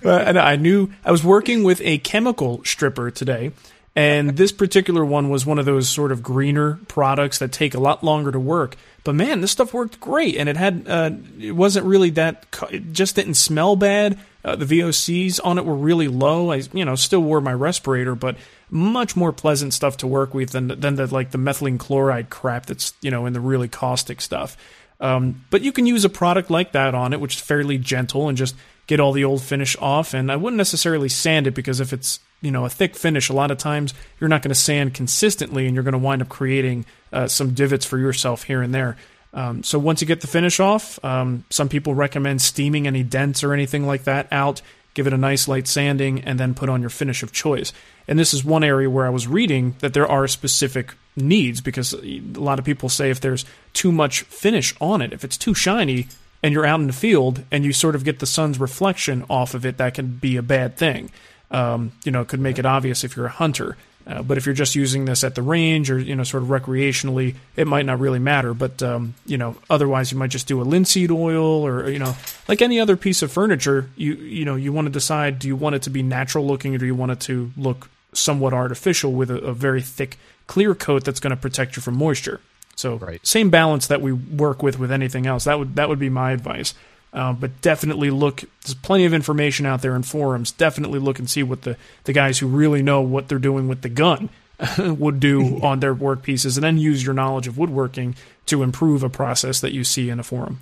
[0.04, 3.52] and I knew I was working with a chemical stripper today.
[3.96, 7.80] And this particular one was one of those sort of greener products that take a
[7.80, 8.76] lot longer to work.
[9.04, 12.46] But man, this stuff worked great, and it had uh, it wasn't really that.
[12.70, 14.20] It just didn't smell bad.
[14.46, 16.52] Uh, the VOCs on it were really low.
[16.52, 18.38] I you know still wore my respirator, but
[18.70, 22.68] much more pleasant stuff to work with than than the like the methylene chloride crap
[22.68, 24.56] that's you know in the really caustic stuff.
[25.00, 28.28] Um, but you can use a product like that on it, which is fairly gentle
[28.28, 30.14] and just get all the old finish off.
[30.14, 33.34] And I wouldn't necessarily sand it because if it's you know a thick finish, a
[33.34, 36.30] lot of times you're not going to sand consistently, and you're going to wind up
[36.30, 38.98] creating uh, some divots for yourself here and there.
[39.34, 43.44] Um, so once you get the finish off, um, some people recommend steaming any dents
[43.44, 44.62] or anything like that out.
[44.96, 47.72] Give it a nice light sanding, and then put on your finish of choice.
[48.08, 51.94] And this is one area where I was reading that there are specific needs because
[51.94, 55.54] a lot of people say if there's too much finish on it, if it's too
[55.54, 56.08] shiny,
[56.42, 59.54] and you're out in the field and you sort of get the sun's reflection off
[59.54, 61.12] of it, that can be a bad thing.
[61.52, 63.76] Um, you know, could make it obvious if you're a hunter.
[64.08, 66.50] Uh, but if you're just using this at the range or you know sort of
[66.50, 68.54] recreationally, it might not really matter.
[68.54, 72.16] But um, you know, otherwise you might just do a linseed oil or you know,
[72.48, 73.90] like any other piece of furniture.
[73.96, 76.74] You you know you want to decide do you want it to be natural looking
[76.74, 80.74] or do you want it to look somewhat artificial with a, a very thick clear
[80.74, 82.42] coat that's going to protect you from moisture.
[82.76, 83.20] So Right.
[83.28, 85.44] same balance that we work with with anything else.
[85.44, 86.74] That would that would be my advice.
[87.12, 88.44] Uh, but definitely look.
[88.64, 90.52] There's plenty of information out there in forums.
[90.52, 93.82] Definitely look and see what the the guys who really know what they're doing with
[93.82, 94.30] the gun
[94.78, 99.04] would do on their work pieces, and then use your knowledge of woodworking to improve
[99.04, 100.60] a process that you see in a forum.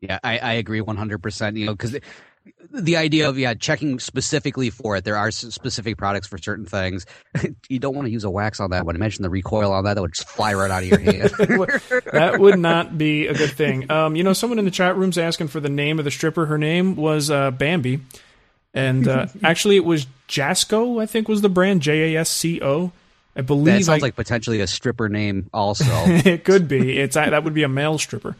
[0.00, 1.56] Yeah, I, I agree 100%.
[1.56, 1.96] You know, because
[2.70, 7.06] the idea of, yeah, checking specifically for it, there are specific products for certain things.
[7.68, 8.94] you don't want to use a wax on that one.
[8.94, 11.30] Imagine the recoil on that, that would just fly right out of your hand.
[12.12, 13.90] that would not be a good thing.
[13.90, 16.46] Um, you know, someone in the chat room's asking for the name of the stripper.
[16.46, 18.00] Her name was uh, Bambi,
[18.74, 21.02] and uh, actually, it was Jasco.
[21.02, 22.92] I think was the brand J A S C O.
[23.34, 25.84] I believe that sounds I- like potentially a stripper name also.
[25.86, 26.98] it could be.
[26.98, 28.36] It's that would be a male stripper.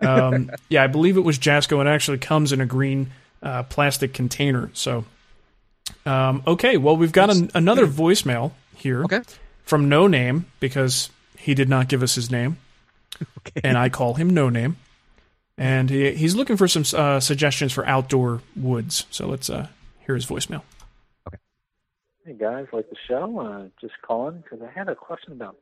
[0.00, 3.10] Um, yeah, I believe it was Jasco, and it actually comes in a green
[3.42, 4.70] uh, plastic container.
[4.74, 5.04] So,
[6.04, 9.22] um, okay, well, we've got an, another voicemail here Okay.
[9.64, 12.58] from No Name because he did not give us his name,
[13.64, 14.76] and I call him No Name,
[15.56, 19.06] and he, he's looking for some uh, suggestions for outdoor woods.
[19.10, 19.68] So let's uh,
[20.04, 20.62] hear his voicemail.
[21.28, 21.38] Okay.
[22.24, 23.38] Hey guys, like the show?
[23.38, 25.56] Uh, just calling because I had a question about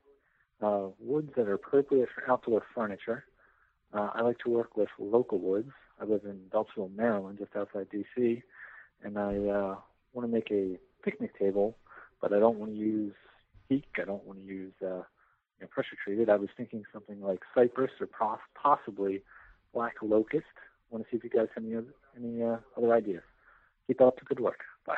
[0.62, 3.25] uh, woods that are appropriate for outdoor furniture.
[3.93, 5.70] Uh, I like to work with local woods.
[6.01, 8.43] I live in Beltsville, Maryland, just outside D.C.,
[9.03, 9.77] and I uh,
[10.13, 11.77] want to make a picnic table,
[12.21, 13.15] but I don't want to use
[13.69, 13.85] teak.
[14.01, 16.31] I don't want to use uh, you know, pressure treated.
[16.31, 19.23] I was thinking something like cypress or pos- possibly
[19.73, 20.47] black locust.
[20.91, 23.23] Want to see if you guys have any other, any uh, other ideas.
[23.87, 24.61] Keep up the good work.
[24.87, 24.95] Bye.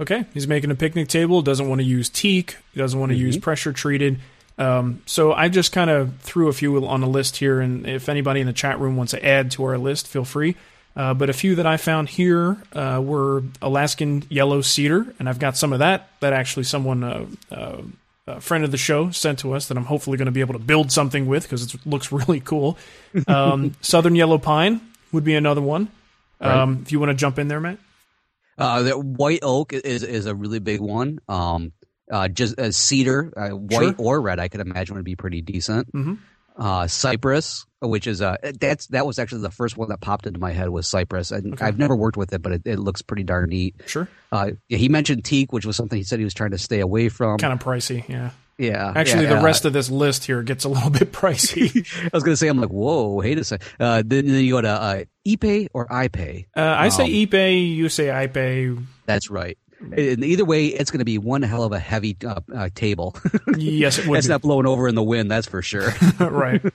[0.00, 1.42] Okay, he's making a picnic table.
[1.42, 2.56] Doesn't want to use teak.
[2.72, 4.18] He doesn't want to use pressure treated.
[4.58, 8.08] Um, so I just kind of threw a few on a list here, and if
[8.08, 10.56] anybody in the chat room wants to add to our list, feel free.
[10.94, 15.38] Uh, but a few that I found here uh, were Alaskan yellow cedar, and I've
[15.38, 17.82] got some of that that actually someone, uh, uh,
[18.26, 20.52] a friend of the show, sent to us that I'm hopefully going to be able
[20.52, 22.76] to build something with because it looks really cool.
[23.26, 24.80] Um, Southern yellow pine
[25.12, 25.88] would be another one.
[26.40, 27.78] Um, If you want to jump in there, Matt.
[28.58, 31.20] Uh, the white oak is is a really big one.
[31.28, 31.72] Um,
[32.12, 33.94] uh, just uh, cedar, uh, white Sure.
[33.98, 35.92] or red, I could imagine would be pretty decent.
[35.92, 36.18] Mhm.
[36.54, 40.38] Uh, cypress, which is uh, that's that was actually the first one that popped into
[40.38, 43.22] my head was cypress, and I've never worked with it, but it, it looks pretty
[43.24, 43.74] darn neat.
[43.86, 44.06] Sure.
[44.30, 46.80] Uh, yeah, he mentioned teak, which was something he said he was trying to stay
[46.80, 47.38] away from.
[47.38, 48.30] Kind of pricey, yeah.
[48.58, 51.86] yeah, Actually, yeah, the uh, rest of this list here gets a little bit pricey.
[52.04, 53.66] I was gonna say, I'm like, whoa, wait a second.
[53.80, 56.46] Uh, then, then you go to uh, Ipe or Ipe.
[56.54, 58.84] Uh, I say Um, eBay, you say iPay.
[59.06, 59.56] That's right.
[59.90, 63.16] And either way, it's going to be one hell of a heavy uh, uh, table.
[63.56, 65.92] Yes, it would it's not blowing over in the wind, that's for sure.
[66.20, 66.62] right.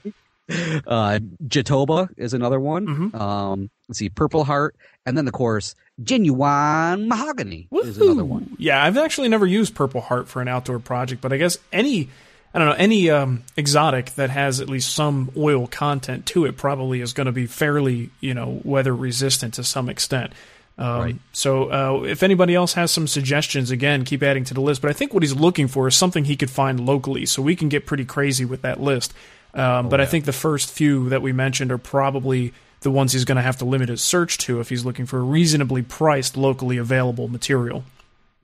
[0.50, 2.86] Uh, Jatoba is another one.
[2.86, 3.16] Mm-hmm.
[3.20, 8.56] Um, let's see, Purple Heart, and then of course, Genuine Mahogany is another one.
[8.58, 12.08] Yeah, I've actually never used Purple Heart for an outdoor project, but I guess any,
[12.54, 16.56] I don't know, any um, exotic that has at least some oil content to it
[16.56, 20.32] probably is going to be fairly, you know, weather resistant to some extent.
[20.78, 21.16] Um, Right.
[21.32, 24.80] So uh, if anybody else has some suggestions, again, keep adding to the list.
[24.80, 27.56] But I think what he's looking for is something he could find locally, so we
[27.56, 29.12] can get pretty crazy with that list.
[29.54, 33.24] Um, but I think the first few that we mentioned are probably the ones he's
[33.24, 36.76] going to have to limit his search to if he's looking for reasonably priced, locally
[36.76, 37.82] available material.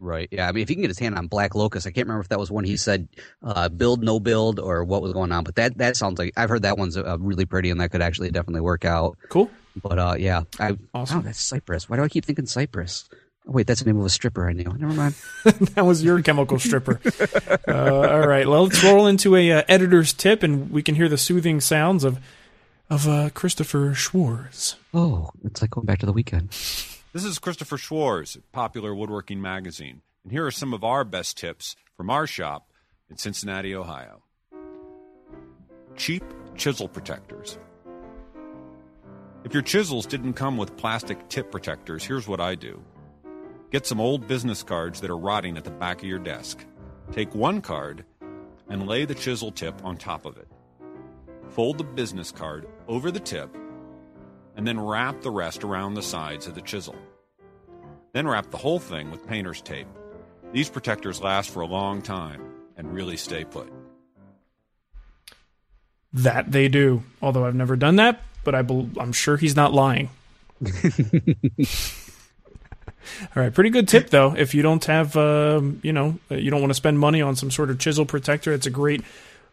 [0.00, 0.28] Right.
[0.32, 0.48] Yeah.
[0.48, 2.28] I mean, if he can get his hand on Black Locust, I can't remember if
[2.28, 3.08] that was one he said
[3.42, 5.44] uh, build, no build, or what was going on.
[5.44, 8.02] But that that sounds like I've heard that one's uh, really pretty, and that could
[8.02, 9.16] actually definitely work out.
[9.28, 9.50] Cool.
[9.82, 11.18] But uh, yeah, I, Awesome.
[11.18, 11.88] Oh, that's Cypress.
[11.88, 13.08] Why do I keep thinking Cypress?
[13.46, 14.64] Oh, wait, that's the name of a stripper I knew.
[14.64, 15.14] Never mind.
[15.44, 17.00] that was your chemical stripper.
[17.68, 21.08] Uh, all right, well, let's roll into a uh, editor's tip, and we can hear
[21.08, 22.18] the soothing sounds of
[22.90, 24.76] of uh, Christopher Schwarz.
[24.92, 26.50] Oh, it's like going back to the weekend.
[27.12, 31.76] This is Christopher Schwarz Popular Woodworking Magazine, and here are some of our best tips
[31.96, 32.70] from our shop
[33.10, 34.22] in Cincinnati, Ohio.
[35.96, 36.24] Cheap
[36.56, 37.58] chisel protectors.
[39.44, 42.82] If your chisels didn't come with plastic tip protectors, here's what I do.
[43.70, 46.64] Get some old business cards that are rotting at the back of your desk.
[47.12, 48.06] Take one card
[48.70, 50.48] and lay the chisel tip on top of it.
[51.50, 53.54] Fold the business card over the tip
[54.56, 56.96] and then wrap the rest around the sides of the chisel.
[58.14, 59.88] Then wrap the whole thing with painter's tape.
[60.52, 62.40] These protectors last for a long time
[62.78, 63.70] and really stay put.
[66.14, 67.02] That they do.
[67.20, 70.10] Although I've never done that, but I bel I'm sure he's not lying.
[73.36, 74.34] All right, pretty good tip though.
[74.34, 77.36] If you don't have, um, you know, uh, you don't want to spend money on
[77.36, 79.02] some sort of chisel protector, it's a great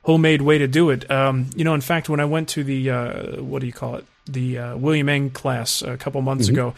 [0.03, 1.09] homemade way to do it.
[1.11, 3.95] Um, you know, in fact, when I went to the uh, what do you call
[3.97, 6.53] it, the uh, William Ng class a couple months Mhm.
[6.53, 6.73] ago,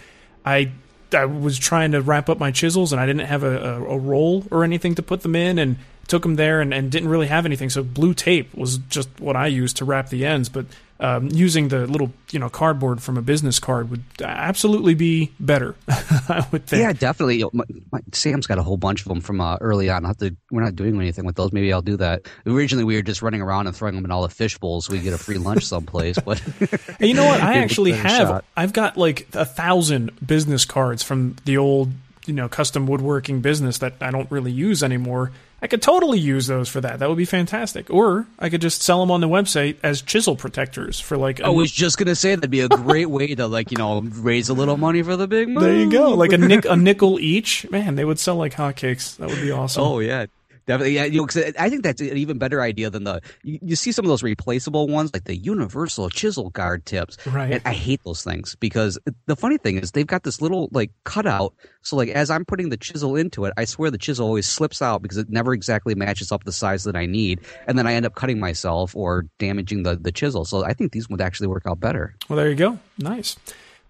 [0.45, 0.71] I
[1.13, 3.97] I was trying to wrap up my chisels and I didn't have a, a, a
[3.97, 7.27] roll or anything to put them in, and took them there and, and didn't really
[7.27, 7.69] have anything.
[7.69, 10.65] So blue tape was just what I used to wrap the ends, but.
[11.03, 15.75] Um, using the little, you know, cardboard from a business card would absolutely be better.
[15.89, 16.79] I would think.
[16.79, 17.43] Yeah, definitely.
[17.51, 20.03] My, my, Sam's got a whole bunch of them from uh, early on.
[20.03, 21.51] To, we're not doing anything with those.
[21.51, 22.21] Maybe I'll do that.
[22.45, 24.93] Originally, we were just running around and throwing them in all the fish bowls so
[24.93, 26.17] we get a free lunch someplace.
[26.19, 26.41] But
[26.99, 27.41] And you know what?
[27.41, 28.27] I actually have.
[28.29, 28.45] shot.
[28.55, 31.91] I've got like a thousand business cards from the old,
[32.25, 35.33] you know, custom woodworking business that I don't really use anymore.
[35.63, 36.99] I could totally use those for that.
[36.99, 37.89] That would be fantastic.
[37.89, 41.39] Or I could just sell them on the website as chisel protectors for like.
[41.39, 44.49] I was just gonna say that'd be a great way to like you know raise
[44.49, 45.63] a little money for the big move.
[45.63, 47.65] There you go, like a nick a nickel each.
[47.71, 49.15] Man, they would sell like hotcakes.
[49.15, 49.83] That would be awesome.
[49.83, 50.25] Oh yeah,
[50.65, 50.95] definitely.
[50.95, 53.21] Yeah, you know, 'cause I think that's an even better idea than the.
[53.43, 57.17] You, you see some of those replaceable ones, like the universal chisel guard tips.
[57.25, 57.53] Right.
[57.53, 60.91] And I hate those things because the funny thing is they've got this little like
[61.03, 61.53] cutout.
[61.81, 64.81] So like as I'm putting the chisel into it, I swear the chisel always slips
[64.81, 67.93] out because it never exactly matches up the size that I need, and then I
[67.93, 70.45] end up cutting myself or damaging the the chisel.
[70.45, 72.15] So I think these would actually work out better.
[72.29, 72.79] Well, there you go.
[72.97, 73.35] Nice.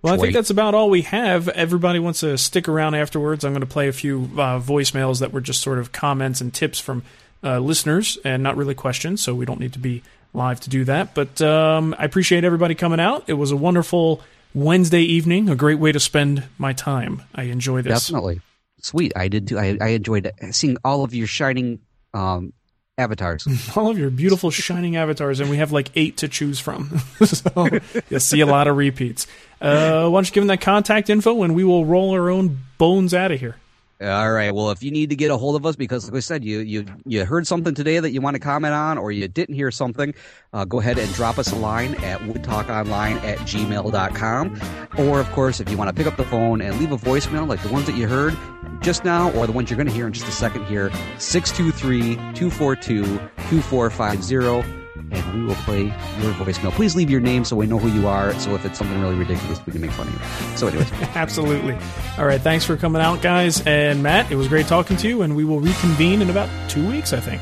[0.04, 1.47] Well, I think that's about all we have.
[1.47, 3.45] Everybody wants to stick around afterwards.
[3.45, 6.54] I'm going to play a few uh, voicemails that were just sort of comments and
[6.54, 7.04] tips from
[7.41, 10.84] uh, listeners and not really questions, so we don't need to be live to do
[10.84, 11.14] that.
[11.14, 13.24] But um, I appreciate everybody coming out.
[13.28, 14.22] It was a wonderful
[14.54, 17.22] Wednesday evening, a great way to spend my time.
[17.34, 18.08] I enjoy this.
[18.08, 18.41] Definitely.
[18.82, 19.14] Sweet.
[19.16, 19.58] I did too.
[19.58, 21.80] I, I enjoyed seeing all of your shining
[22.14, 22.51] um,
[22.98, 23.48] avatars.
[23.76, 27.00] All of your beautiful shining avatars, and we have like eight to choose from.
[27.26, 27.68] so
[28.10, 29.28] you'll see a lot of repeats.
[29.60, 32.60] Uh, why don't you give them that contact info, and we will roll our own
[32.78, 33.56] bones out of here.
[34.04, 34.54] All right.
[34.54, 36.60] Well, if you need to get a hold of us because, like I said, you
[36.60, 39.72] you you heard something today that you want to comment on, or you didn't hear
[39.72, 40.14] something,
[40.51, 44.62] uh, go ahead and drop us a line at woodtalkonline at gmail.com.
[44.97, 47.47] Or, of course, if you want to pick up the phone and leave a voicemail
[47.47, 48.38] like the ones that you heard
[48.82, 52.16] just now, or the ones you're going to hear in just a second here, 623
[52.34, 53.04] 242
[53.49, 56.72] 2450 and we will play your voicemail.
[56.72, 58.34] Please leave your name so we know who you are.
[58.39, 60.58] So if it's something really ridiculous, we can make fun of you.
[60.58, 61.78] So, anyways, Absolutely.
[62.18, 62.41] All right.
[62.41, 63.62] Thanks for coming out, guys.
[63.66, 66.88] And Matt, it was great talking to you, and we will reconvene in about two
[66.88, 67.41] weeks, I think.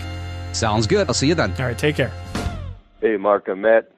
[0.55, 1.07] sounds good.
[1.07, 1.51] I'll see you then.
[1.59, 1.77] All right.
[1.77, 2.11] Take care.
[3.01, 3.91] Hey, Marc and Matt.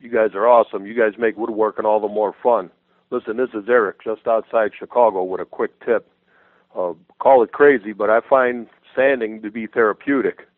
[0.00, 0.84] You guys are awesome.
[0.86, 2.70] You guys make woodworking all the more fun.
[3.10, 6.08] Listen, this is Eric, just outside Chicago, with a quick tip.
[6.76, 10.48] Uh, call it crazy, but I find sanding to be therapeutic.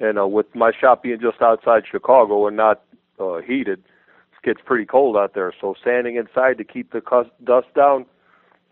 [0.00, 2.82] And uh, with my shop being just outside Chicago and not
[3.18, 5.52] uh, heated, it gets pretty cold out there.
[5.60, 8.06] So sanding inside to keep the cus- dust down.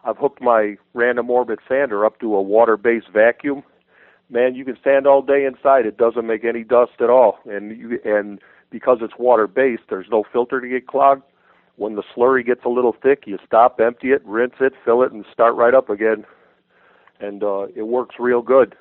[0.05, 3.64] I've hooked my random orbit sander up to a water-based vacuum.
[4.31, 5.85] Man, you can stand all day inside.
[5.85, 7.39] It doesn't make any dust at all.
[7.45, 11.22] And you, and because it's water-based, there's no filter to get clogged.
[11.74, 15.12] When the slurry gets a little thick, you stop, empty it, rinse it, fill it,
[15.12, 16.24] and start right up again.
[17.20, 18.77] And uh, it works real good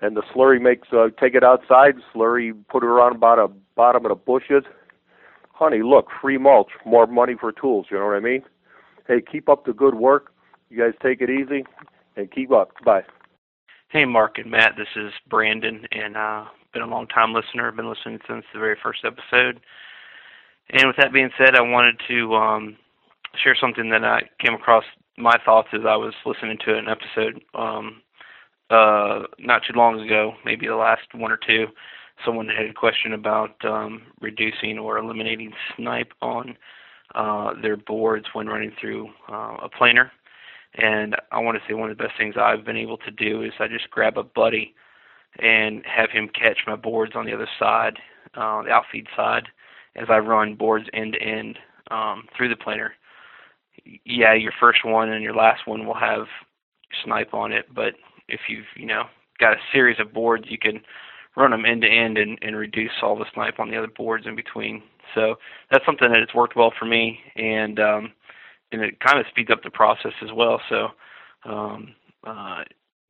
[0.00, 1.94] and the slurry makes uh, take it outside.
[2.14, 4.64] Slurry put it around about a bottom of the bushes.
[5.52, 7.86] Honey, look, free mulch, more money for tools.
[7.90, 8.42] You know what I mean?
[9.06, 10.32] Hey, keep up the good work.
[10.70, 11.64] You guys take it easy
[12.16, 12.70] and keep up.
[12.84, 13.04] Bye.
[13.88, 17.72] Hey, Marc and Matt, this is Brandon, and uh, been a long time listener.
[17.72, 19.60] Been listening since the very first episode.
[20.70, 22.76] And with that being said, I wanted to um,
[23.42, 24.84] share something that I came across
[25.16, 28.02] my thoughts as I was listening to an episode um,
[28.70, 31.66] uh, not too long ago, maybe the last one or two.
[32.24, 36.56] Someone had a question about um, reducing or eliminating snipe on
[37.14, 40.10] uh, their boards when running through uh, a planer.
[40.74, 43.42] And I want to say one of the best things I've been able to do
[43.42, 44.74] is I just grab a buddy
[45.38, 47.98] and have him catch my boards on the other side,
[48.34, 49.48] uh, the outfeed side,
[49.96, 51.58] as I run boards end to end
[51.90, 52.94] um, through the planer.
[54.04, 56.26] Yeah, your first one and your last one will have
[57.04, 57.94] snipe on it, but
[58.28, 59.04] if you've you know
[59.38, 60.80] got a series of boards, you can
[61.36, 64.26] run them end to end and and reduce all the snipe on the other boards
[64.26, 64.82] in between.
[65.14, 65.36] So
[65.70, 68.12] that's something that has worked well for me, and um,
[68.72, 70.60] and it kind of speeds up the process as well.
[70.68, 70.88] So
[71.44, 72.64] um, uh,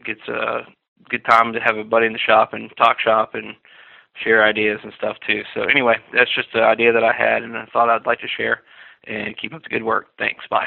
[0.07, 0.61] it's a
[1.09, 3.55] good time to have a buddy in the shop and talk shop and
[4.23, 5.43] share ideas and stuff too.
[5.55, 8.29] So anyway, that's just the idea that I had, and I thought I'd like to
[8.29, 8.63] share.
[9.05, 10.09] And keep up the good work.
[10.19, 10.45] Thanks.
[10.51, 10.67] Bye.